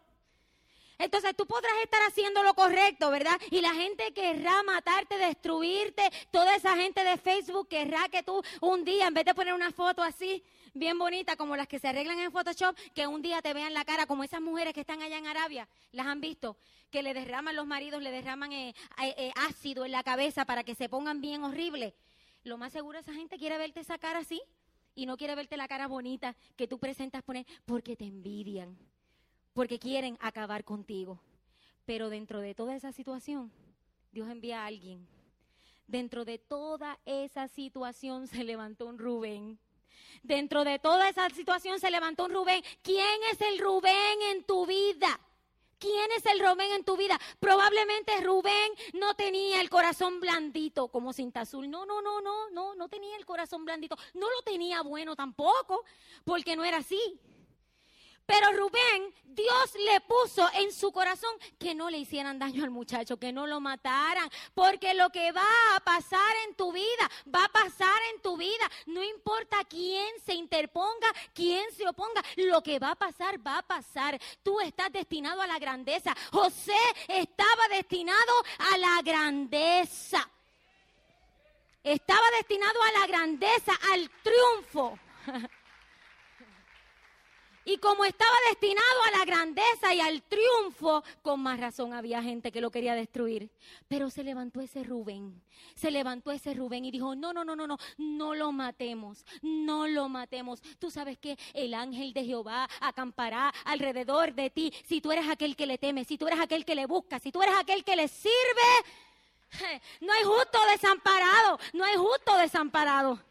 Entonces 0.99 1.37
tú 1.37 1.47
podrás 1.47 1.73
estar 1.85 2.01
haciendo 2.09 2.43
lo 2.43 2.55
correcto, 2.55 3.11
¿verdad? 3.11 3.41
Y 3.51 3.61
la 3.61 3.73
gente 3.73 4.13
querrá 4.13 4.63
matarte, 4.65 5.17
destruirte. 5.17 6.03
Toda 6.33 6.57
esa 6.57 6.77
gente 6.77 7.05
de 7.05 7.17
Facebook 7.17 7.69
querrá 7.69 8.09
que 8.09 8.25
tú 8.25 8.43
un 8.61 8.85
día, 8.85 9.07
en 9.07 9.15
vez 9.15 9.25
de 9.25 9.35
poner 9.35 9.55
una 9.55 9.71
foto 9.71 10.03
así, 10.03 10.43
bien 10.75 10.99
bonita, 10.99 11.37
como 11.37 11.57
las 11.57 11.69
que 11.69 11.79
se 11.79 11.87
arreglan 11.87 12.19
en 12.19 12.33
Photoshop, 12.33 12.77
que 12.95 13.07
un 13.07 13.23
día 13.23 13.41
te 13.43 13.55
vean 13.55 13.75
la 13.75 13.85
cara, 13.85 14.07
como 14.07 14.25
esas 14.25 14.41
mujeres 14.41 14.75
que 14.75 14.81
están 14.81 15.01
allá 15.01 15.19
en 15.19 15.29
Arabia, 15.29 15.69
las 15.93 16.07
han 16.07 16.21
visto, 16.21 16.57
que 16.91 17.05
le 17.05 17.15
derraman 17.15 17.55
los 17.55 17.67
maridos, 17.67 18.03
le 18.03 18.11
derraman 18.11 18.53
eh, 18.53 18.75
eh, 19.01 19.15
eh, 19.17 19.33
ácido 19.37 19.85
en 19.85 19.93
la 19.93 20.03
cabeza 20.03 20.45
para 20.47 20.65
que 20.65 20.75
se 20.75 20.89
pongan 20.89 21.21
bien 21.21 21.45
horribles. 21.45 21.95
Lo 22.43 22.59
más 22.59 22.73
seguro 22.73 22.99
esa 22.99 23.15
gente 23.15 23.39
quiere 23.39 23.57
verte 23.57 23.81
esa 23.81 23.99
cara 23.99 24.21
así 24.21 24.43
y 24.97 25.07
no 25.07 25.17
quiere 25.17 25.37
verte 25.37 25.57
la 25.57 25.69
cara 25.69 25.87
bonita 25.87 26.35
que 26.57 26.67
tú 26.67 26.79
presentas 26.79 27.23
poner 27.23 27.47
porque 27.67 27.95
te 27.95 28.05
envidian 28.05 28.77
porque 29.59 29.81
quieren 29.81 30.17
acabar 30.21 30.63
contigo. 30.63 31.19
Pero 31.85 32.11
dentro 32.11 32.39
de 32.39 32.55
toda 32.55 32.77
esa 32.77 32.93
situación, 32.93 33.51
Dios 34.13 34.31
envía 34.31 34.63
a 34.63 34.67
alguien. 34.67 35.05
Dentro 35.89 36.25
de 36.25 36.39
toda 36.39 37.01
esa 37.05 37.49
situación 37.49 38.29
se 38.29 38.45
levantó 38.45 38.87
un 38.87 38.99
Rubén. 38.99 39.59
Dentro 40.23 40.63
de 40.63 40.79
toda 40.79 41.09
esa 41.09 41.29
situación 41.31 41.81
se 41.81 41.91
levantó 41.91 42.27
un 42.27 42.35
Rubén. 42.35 42.63
¿Quién 42.83 43.19
es 43.33 43.41
el 43.41 43.59
Rubén 43.59 44.23
en 44.31 44.45
tu 44.45 44.65
vida? 44.65 45.19
¿Quién 45.81 46.09
es 46.17 46.25
el 46.27 46.39
Rubén 46.39 46.71
en 46.71 46.85
tu 46.85 46.97
vida? 46.97 47.19
Probablemente 47.41 48.13
Rubén 48.21 48.71
no 48.93 49.15
tenía 49.15 49.61
el 49.61 49.71
corazón 49.71 50.21
blandito 50.21 50.87
como 50.87 51.13
cinta 51.13 51.41
azul. 51.41 51.69
No, 51.69 51.85
no, 51.85 52.01
no, 52.01 52.21
no, 52.21 52.49
no, 52.51 52.77
no 52.77 52.89
tenía 52.89 53.17
el 53.17 53.27
corazón 53.27 53.65
blandito. 53.65 53.97
No 54.15 54.29
lo 54.31 54.43
tenía 54.43 54.83
bueno 54.83 55.17
tampoco, 55.17 55.85
porque 56.25 56.55
no 56.55 56.63
era 56.63 56.77
así. 56.77 57.21
Pero 58.29 58.53
Rubén, 58.53 59.15
Dios 59.25 59.75
le 59.87 60.03
puso 60.03 60.47
en 60.53 60.71
su 60.71 60.93
corazón 60.93 61.31
que 61.59 61.75
no 61.75 61.89
le 61.89 61.97
hicieran 61.97 62.39
daño 62.39 62.63
al 62.63 62.71
muchacho, 62.71 63.17
que 63.17 63.33
no 63.33 63.47
lo 63.47 63.59
mataran, 63.59 64.29
porque 64.53 64.93
lo 64.93 65.09
que 65.09 65.33
va 65.33 65.49
a 65.75 65.81
pasar 65.81 66.37
en 66.47 66.55
tu 66.55 66.71
vida, 66.71 67.11
va 67.35 67.47
a 67.47 67.49
pasar 67.49 67.99
en 68.13 68.21
tu 68.21 68.37
vida. 68.37 68.71
No 68.85 69.03
importa 69.03 69.65
quién 69.65 70.13
se 70.27 70.35
interponga, 70.35 71.11
quién 71.33 71.73
se 71.73 71.89
oponga, 71.89 72.23
lo 72.37 72.63
que 72.63 72.79
va 72.79 72.91
a 72.91 72.97
pasar, 72.97 73.39
va 73.45 73.57
a 73.57 73.67
pasar. 73.67 74.21
Tú 74.43 74.61
estás 74.61 74.93
destinado 74.93 75.41
a 75.41 75.47
la 75.47 75.59
grandeza. 75.59 76.15
José 76.31 76.77
estaba 77.07 77.67
destinado 77.69 78.33
a 78.75 78.77
la 78.77 79.01
grandeza. 79.03 80.29
Estaba 81.83 82.31
destinado 82.37 82.83
a 82.83 83.01
la 83.01 83.07
grandeza, 83.07 83.73
al 83.91 84.11
triunfo. 84.23 84.99
Y 87.69 87.77
como 87.77 88.07
estaba 88.07 88.33
destinado 88.49 89.03
a 89.05 89.19
la 89.19 89.25
grandeza 89.27 89.93
y 89.93 90.01
al 90.01 90.23
triunfo, 90.23 91.05
con 91.21 91.41
más 91.41 91.61
razón 91.61 91.93
había 91.93 92.23
gente 92.23 92.51
que 92.51 92.63
lo 92.63 92.71
quería 92.71 92.95
destruir. 92.95 93.51
Pero 93.89 94.09
se 94.09 94.25
levantó 94.25 94.63
ese 94.63 94.85
Rubén, 94.85 95.43
se 95.75 95.91
levantó 95.91 96.31
ese 96.31 96.55
Rubén 96.55 96.87
y 96.87 96.91
dijo, 96.91 97.15
no, 97.15 97.35
no, 97.35 97.45
no, 97.45 97.55
no, 97.55 97.67
no, 97.67 97.77
no 97.99 98.35
lo 98.35 98.53
matemos, 98.53 99.23
no 99.43 99.87
lo 99.87 100.09
matemos. 100.09 100.63
Tú 100.79 100.91
sabes 100.91 101.19
que 101.19 101.37
el 101.53 101.75
ángel 101.75 102.15
de 102.15 102.25
Jehová 102.25 102.67
acampará 102.81 103.53
alrededor 103.67 104.33
de 104.33 104.49
ti 104.49 104.73
si 104.87 105.03
tú 105.03 105.13
eres 105.13 105.29
aquel 105.29 105.55
que 105.55 105.67
le 105.67 105.77
teme, 105.77 106.07
si 106.07 106.17
tú 106.17 106.27
eres 106.27 106.41
aquel 106.41 106.65
que 106.65 106.75
le 106.75 106.87
busca, 106.87 107.19
si 107.19 107.31
tú 107.31 107.43
eres 107.43 107.55
aquel 107.59 107.85
que 107.85 107.97
le 107.97 108.09
sirve. 108.09 108.33
No 110.01 110.13
hay 110.15 110.25
justo 110.25 110.59
desamparado, 110.71 111.59
no 111.75 111.85
hay 111.85 111.97
justo 111.97 112.35
desamparado. 112.39 113.28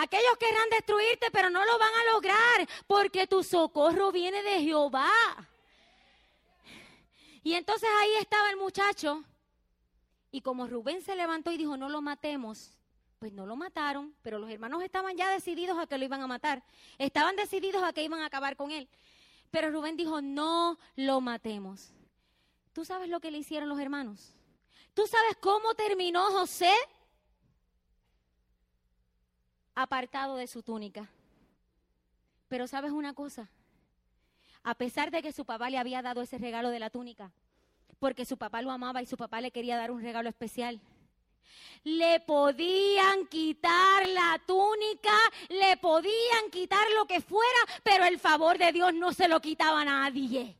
Aquellos 0.00 0.36
querrán 0.38 0.70
destruirte, 0.70 1.28
pero 1.32 1.50
no 1.50 1.64
lo 1.64 1.76
van 1.76 1.92
a 1.92 2.12
lograr, 2.12 2.68
porque 2.86 3.26
tu 3.26 3.42
socorro 3.42 4.12
viene 4.12 4.44
de 4.44 4.62
Jehová. 4.62 5.10
Y 7.42 7.54
entonces 7.54 7.88
ahí 7.98 8.14
estaba 8.20 8.48
el 8.50 8.56
muchacho. 8.58 9.24
Y 10.30 10.40
como 10.40 10.68
Rubén 10.68 11.02
se 11.02 11.16
levantó 11.16 11.50
y 11.50 11.56
dijo, 11.56 11.76
no 11.76 11.88
lo 11.88 12.00
matemos, 12.00 12.78
pues 13.18 13.32
no 13.32 13.44
lo 13.44 13.56
mataron, 13.56 14.14
pero 14.22 14.38
los 14.38 14.48
hermanos 14.48 14.84
estaban 14.84 15.16
ya 15.16 15.30
decididos 15.30 15.76
a 15.76 15.88
que 15.88 15.98
lo 15.98 16.04
iban 16.04 16.22
a 16.22 16.28
matar. 16.28 16.62
Estaban 16.98 17.34
decididos 17.34 17.82
a 17.82 17.92
que 17.92 18.04
iban 18.04 18.20
a 18.20 18.26
acabar 18.26 18.54
con 18.54 18.70
él. 18.70 18.88
Pero 19.50 19.72
Rubén 19.72 19.96
dijo, 19.96 20.22
no 20.22 20.78
lo 20.94 21.20
matemos. 21.20 21.90
¿Tú 22.72 22.84
sabes 22.84 23.08
lo 23.08 23.18
que 23.18 23.32
le 23.32 23.38
hicieron 23.38 23.68
los 23.68 23.80
hermanos? 23.80 24.36
¿Tú 24.94 25.08
sabes 25.08 25.36
cómo 25.40 25.74
terminó 25.74 26.30
José? 26.30 26.72
Apartado 29.82 30.36
de 30.36 30.48
su 30.48 30.62
túnica. 30.62 31.08
Pero 32.48 32.66
sabes 32.66 32.90
una 32.90 33.14
cosa, 33.14 33.48
a 34.64 34.74
pesar 34.74 35.10
de 35.10 35.22
que 35.22 35.32
su 35.32 35.44
papá 35.44 35.70
le 35.70 35.78
había 35.78 36.02
dado 36.02 36.20
ese 36.20 36.38
regalo 36.38 36.70
de 36.70 36.80
la 36.80 36.90
túnica, 36.90 37.30
porque 38.00 38.24
su 38.24 38.36
papá 38.36 38.60
lo 38.60 38.72
amaba 38.72 39.02
y 39.02 39.06
su 39.06 39.16
papá 39.16 39.40
le 39.40 39.52
quería 39.52 39.76
dar 39.76 39.90
un 39.90 40.02
regalo 40.02 40.28
especial, 40.28 40.80
Le 41.84 42.20
podían 42.20 43.26
quitar 43.28 44.08
la 44.08 44.40
túnica, 44.44 45.16
le 45.48 45.76
podían 45.76 46.50
quitar 46.50 46.84
lo 46.96 47.06
que 47.06 47.20
fuera, 47.20 47.60
pero 47.84 48.04
el 48.04 48.18
favor 48.18 48.58
de 48.58 48.72
Dios 48.72 48.92
no 48.94 49.12
se 49.12 49.28
lo 49.28 49.40
quitaba 49.40 49.82
a 49.82 49.84
nadie. 49.84 50.56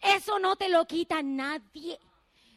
Eso 0.00 0.38
no 0.38 0.56
te 0.56 0.70
lo 0.70 0.86
quita 0.86 1.22
nadie. 1.22 2.00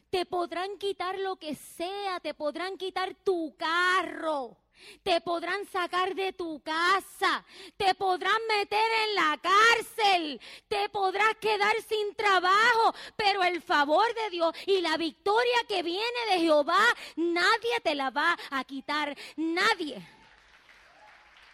Te 0.10 0.26
podrán 0.26 0.78
quitar 0.78 1.20
lo 1.20 1.36
que 1.36 1.56
sea, 1.56 2.22
te 2.22 2.34
podrán 2.34 2.78
quitar 2.78 3.16
tu 3.16 3.54
carro, 3.58 4.58
te 5.04 5.22
podrán 5.22 5.66
sacar 5.66 6.16
de 6.16 6.34
tu 6.34 6.62
casa, 6.62 7.46
te 7.78 7.96
podrán 7.96 8.40
meter 8.48 8.86
en 9.08 9.16
la 9.16 9.40
cárcel, 9.42 10.42
te 10.68 10.90
podrás 10.90 11.36
quedar 11.40 11.74
sin 11.88 12.16
trabajo, 12.16 12.94
pero 13.16 13.44
el 13.44 13.62
favor 13.62 14.06
de 14.14 14.30
Dios 14.30 14.56
y 14.66 14.82
la 14.82 14.98
victoria 14.98 15.58
que 15.68 15.84
viene 15.84 16.04
de 16.32 16.40
Jehová, 16.40 16.84
nadie 17.16 17.80
te 17.84 17.96
la 17.96 18.10
va 18.10 18.38
a 18.50 18.64
quitar, 18.64 19.16
nadie. 19.36 20.06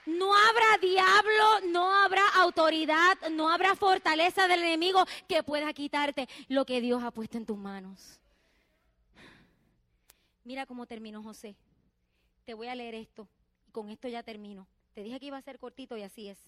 No 0.05 0.33
habrá 0.33 0.77
diablo, 0.81 1.67
no 1.67 1.93
habrá 1.93 2.27
autoridad, 2.29 3.15
no 3.29 3.49
habrá 3.49 3.75
fortaleza 3.75 4.47
del 4.47 4.63
enemigo 4.63 5.05
que 5.27 5.43
pueda 5.43 5.71
quitarte 5.73 6.27
lo 6.47 6.65
que 6.65 6.81
Dios 6.81 7.03
ha 7.03 7.11
puesto 7.11 7.37
en 7.37 7.45
tus 7.45 7.57
manos. 7.57 8.19
Mira 10.43 10.65
cómo 10.65 10.87
terminó 10.87 11.21
José. 11.21 11.55
Te 12.49 12.55
voy 12.55 12.67
a 12.67 12.73
leer 12.73 12.95
esto 12.95 13.27
y 13.67 13.71
con 13.71 13.91
esto 13.91 14.07
ya 14.07 14.23
termino. 14.23 14.65
Te 14.95 15.03
dije 15.03 15.19
que 15.19 15.27
iba 15.27 15.37
a 15.37 15.41
ser 15.43 15.59
cortito 15.59 15.95
y 15.95 16.01
así 16.01 16.29
es. 16.29 16.39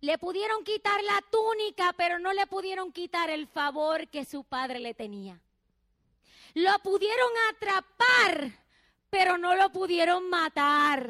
Le 0.00 0.18
pudieron 0.18 0.64
quitar 0.64 1.00
la 1.04 1.22
túnica, 1.30 1.94
pero 1.96 2.18
no 2.18 2.32
le 2.32 2.44
pudieron 2.48 2.90
quitar 2.90 3.30
el 3.30 3.46
favor 3.46 4.08
que 4.08 4.24
su 4.24 4.42
padre 4.42 4.80
le 4.80 4.94
tenía. 4.94 5.40
Lo 6.54 6.76
pudieron 6.80 7.30
atrapar, 7.52 8.50
pero 9.10 9.38
no 9.38 9.54
lo 9.54 9.70
pudieron 9.70 10.28
matar. 10.28 11.08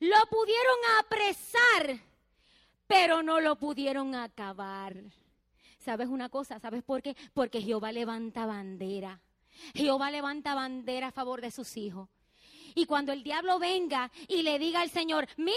Lo 0.00 0.16
pudieron 0.30 0.78
apresar, 0.98 2.00
pero 2.86 3.22
no 3.22 3.38
lo 3.38 3.56
pudieron 3.56 4.14
acabar. 4.14 4.96
¿Sabes 5.78 6.08
una 6.08 6.30
cosa? 6.30 6.58
¿Sabes 6.58 6.82
por 6.82 7.02
qué? 7.02 7.14
Porque 7.34 7.60
Jehová 7.60 7.92
levanta 7.92 8.46
bandera. 8.46 9.20
Jehová 9.74 10.10
levanta 10.10 10.54
bandera 10.54 11.08
a 11.08 11.12
favor 11.12 11.40
de 11.40 11.50
sus 11.50 11.76
hijos. 11.76 12.08
Y 12.74 12.86
cuando 12.86 13.12
el 13.12 13.22
diablo 13.22 13.58
venga 13.58 14.10
y 14.28 14.42
le 14.42 14.58
diga 14.58 14.80
al 14.80 14.90
Señor, 14.90 15.26
mira, 15.36 15.56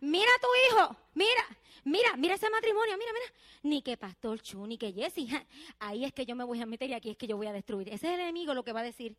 mira 0.00 0.30
a 0.30 0.40
tu 0.40 0.48
hijo, 0.68 0.96
mira, 1.14 1.44
mira, 1.84 2.16
mira 2.16 2.34
ese 2.34 2.50
matrimonio, 2.50 2.96
mira, 2.96 3.12
mira, 3.12 3.40
ni 3.62 3.82
que 3.82 3.96
Pastor 3.96 4.40
Chu, 4.40 4.66
ni 4.66 4.78
que 4.78 4.92
Jesse, 4.92 5.26
ahí 5.78 6.04
es 6.04 6.12
que 6.12 6.26
yo 6.26 6.36
me 6.36 6.44
voy 6.44 6.60
a 6.60 6.66
meter 6.66 6.90
y 6.90 6.94
aquí 6.94 7.10
es 7.10 7.16
que 7.16 7.26
yo 7.26 7.36
voy 7.36 7.46
a 7.46 7.52
destruir. 7.52 7.88
Ese 7.88 8.08
es 8.08 8.14
el 8.14 8.20
enemigo 8.20 8.54
lo 8.54 8.64
que 8.64 8.72
va 8.72 8.80
a 8.80 8.84
decir. 8.84 9.16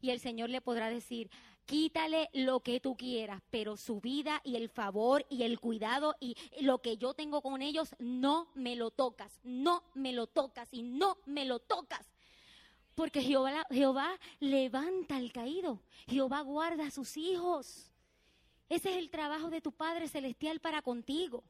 Y 0.00 0.10
el 0.10 0.20
Señor 0.20 0.48
le 0.48 0.62
podrá 0.62 0.88
decir, 0.88 1.30
quítale 1.66 2.30
lo 2.32 2.60
que 2.60 2.80
tú 2.80 2.96
quieras, 2.96 3.42
pero 3.50 3.76
su 3.76 4.00
vida 4.00 4.40
y 4.44 4.56
el 4.56 4.70
favor 4.70 5.26
y 5.28 5.42
el 5.42 5.60
cuidado 5.60 6.16
y 6.18 6.36
lo 6.60 6.78
que 6.78 6.96
yo 6.96 7.14
tengo 7.14 7.42
con 7.42 7.60
ellos, 7.60 7.94
no 7.98 8.48
me 8.54 8.76
lo 8.76 8.90
tocas, 8.90 9.38
no 9.44 9.84
me 9.94 10.12
lo 10.12 10.26
tocas 10.26 10.68
y 10.72 10.82
no 10.82 11.18
me 11.26 11.44
lo 11.44 11.58
tocas. 11.58 12.10
Porque 13.00 13.22
Jehová, 13.22 14.18
levanta 14.40 15.16
al 15.16 15.32
caído, 15.32 15.80
Jehová 16.06 16.42
guarda 16.42 16.88
a 16.88 16.90
sus 16.90 17.16
hijos. 17.16 17.90
Ese 18.68 18.90
es 18.90 18.98
el 18.98 19.08
trabajo 19.08 19.48
de 19.48 19.62
tu 19.62 19.72
Padre 19.72 20.06
Celestial 20.06 20.60
para 20.60 20.82
contigo. 20.82 21.42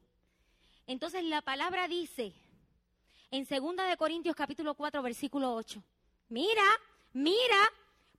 Entonces 0.87 1.25
la 1.25 1.41
palabra 1.41 1.89
dice 1.89 2.31
en 3.31 3.45
2 3.45 3.75
de 3.89 3.97
Corintios 3.97 4.33
capítulo 4.33 4.75
4 4.75 5.01
versículo 5.01 5.53
8, 5.53 5.83
mira, 6.29 6.63
mira, 7.11 7.69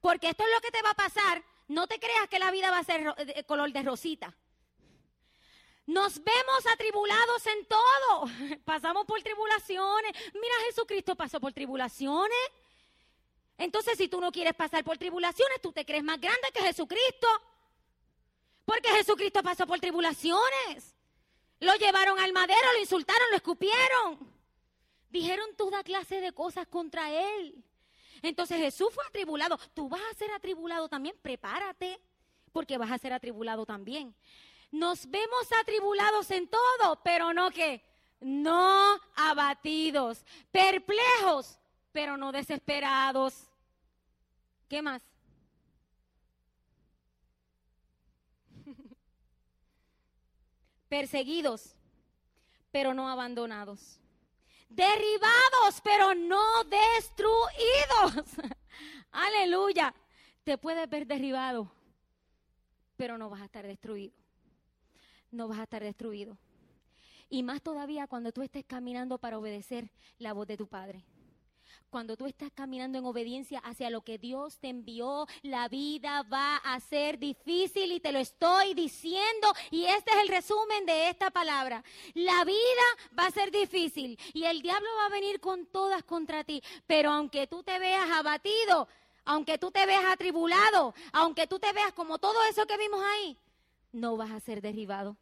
porque 0.02 0.28
esto 0.28 0.44
es 0.44 0.50
lo 0.54 0.60
que 0.60 0.70
te 0.70 0.82
va 0.82 0.90
a 0.90 0.94
pasar 0.94 1.42
no 1.68 1.86
te 1.86 1.98
creas 1.98 2.28
que 2.28 2.38
la 2.38 2.50
vida 2.50 2.70
va 2.70 2.80
a 2.80 2.84
ser 2.84 3.14
color 3.46 3.72
de 3.72 3.82
rosita. 3.82 4.36
Nos 5.86 6.22
vemos 6.22 6.66
atribulados 6.70 7.46
en 7.46 7.64
todo. 7.64 8.58
Pasamos 8.66 9.06
por 9.06 9.22
tribulaciones. 9.22 10.12
Mira, 10.34 10.54
Jesucristo 10.66 11.16
pasó 11.16 11.40
por 11.40 11.54
tribulaciones. 11.54 12.38
Entonces, 13.62 13.96
si 13.96 14.08
tú 14.08 14.20
no 14.20 14.32
quieres 14.32 14.54
pasar 14.54 14.82
por 14.82 14.98
tribulaciones, 14.98 15.60
tú 15.62 15.70
te 15.72 15.84
crees 15.84 16.02
más 16.02 16.20
grande 16.20 16.48
que 16.52 16.62
Jesucristo. 16.62 17.28
Porque 18.64 18.88
Jesucristo 18.88 19.40
pasó 19.40 19.68
por 19.68 19.78
tribulaciones. 19.78 20.96
Lo 21.60 21.72
llevaron 21.76 22.18
al 22.18 22.32
madero, 22.32 22.72
lo 22.74 22.80
insultaron, 22.80 23.30
lo 23.30 23.36
escupieron. 23.36 24.18
Dijeron 25.10 25.54
toda 25.56 25.84
clase 25.84 26.20
de 26.20 26.32
cosas 26.32 26.66
contra 26.66 27.12
él. 27.12 27.62
Entonces 28.20 28.58
Jesús 28.58 28.88
fue 28.92 29.04
atribulado. 29.06 29.56
Tú 29.74 29.88
vas 29.88 30.02
a 30.10 30.14
ser 30.14 30.32
atribulado 30.32 30.88
también. 30.88 31.14
Prepárate, 31.22 32.00
porque 32.52 32.78
vas 32.78 32.90
a 32.90 32.98
ser 32.98 33.12
atribulado 33.12 33.64
también. 33.64 34.12
Nos 34.72 35.08
vemos 35.08 35.52
atribulados 35.60 36.32
en 36.32 36.48
todo, 36.48 36.98
pero 37.04 37.32
no 37.32 37.52
que, 37.52 37.80
no 38.20 38.98
abatidos, 39.14 40.24
perplejos, 40.50 41.60
pero 41.92 42.16
no 42.16 42.32
desesperados. 42.32 43.51
¿Qué 44.72 44.80
más? 44.80 45.02
Perseguidos, 50.88 51.76
pero 52.70 52.94
no 52.94 53.06
abandonados 53.06 54.00
derribados, 54.70 55.82
pero 55.84 56.14
no 56.14 56.64
destruidos. 56.64 58.24
Aleluya. 59.12 59.94
Te 60.42 60.56
puedes 60.56 60.88
ver 60.88 61.06
derribado, 61.06 61.70
pero 62.96 63.18
no 63.18 63.28
vas 63.28 63.42
a 63.42 63.44
estar 63.44 63.66
destruido. 63.66 64.14
No 65.30 65.48
vas 65.48 65.58
a 65.58 65.64
estar 65.64 65.82
destruido. 65.82 66.38
Y 67.28 67.42
más 67.42 67.60
todavía 67.60 68.06
cuando 68.06 68.32
tú 68.32 68.40
estés 68.40 68.64
caminando 68.64 69.18
para 69.18 69.36
obedecer 69.36 69.92
la 70.16 70.32
voz 70.32 70.46
de 70.46 70.56
tu 70.56 70.66
Padre 70.66 71.04
cuando 71.92 72.16
tú 72.16 72.24
estás 72.24 72.50
caminando 72.54 72.96
en 72.96 73.04
obediencia 73.04 73.58
hacia 73.58 73.90
lo 73.90 74.00
que 74.00 74.16
Dios 74.16 74.58
te 74.58 74.70
envió, 74.70 75.26
la 75.42 75.68
vida 75.68 76.22
va 76.22 76.56
a 76.56 76.80
ser 76.80 77.18
difícil 77.18 77.92
y 77.92 78.00
te 78.00 78.12
lo 78.12 78.18
estoy 78.18 78.72
diciendo. 78.72 79.52
Y 79.70 79.84
este 79.84 80.10
es 80.10 80.16
el 80.22 80.28
resumen 80.28 80.86
de 80.86 81.10
esta 81.10 81.30
palabra. 81.30 81.84
La 82.14 82.46
vida 82.46 82.86
va 83.16 83.26
a 83.26 83.30
ser 83.30 83.50
difícil 83.50 84.18
y 84.32 84.44
el 84.44 84.62
diablo 84.62 84.88
va 85.00 85.06
a 85.06 85.10
venir 85.10 85.38
con 85.38 85.66
todas 85.66 86.02
contra 86.02 86.44
ti. 86.44 86.62
Pero 86.86 87.10
aunque 87.10 87.46
tú 87.46 87.62
te 87.62 87.78
veas 87.78 88.10
abatido, 88.10 88.88
aunque 89.26 89.58
tú 89.58 89.70
te 89.70 89.84
veas 89.84 90.06
atribulado, 90.06 90.94
aunque 91.12 91.46
tú 91.46 91.58
te 91.58 91.74
veas 91.74 91.92
como 91.92 92.18
todo 92.18 92.42
eso 92.44 92.64
que 92.64 92.78
vimos 92.78 93.02
ahí, 93.04 93.36
no 93.92 94.16
vas 94.16 94.30
a 94.30 94.40
ser 94.40 94.62
derribado. 94.62 95.18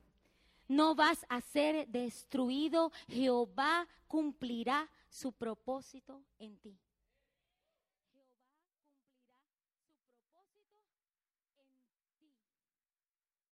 No 0.68 0.94
vas 0.94 1.26
a 1.28 1.40
ser 1.40 1.88
destruido. 1.88 2.92
Jehová 3.08 3.88
cumplirá 4.06 4.88
su 5.10 5.32
propósito 5.32 6.24
en 6.38 6.58
ti. 6.58 6.78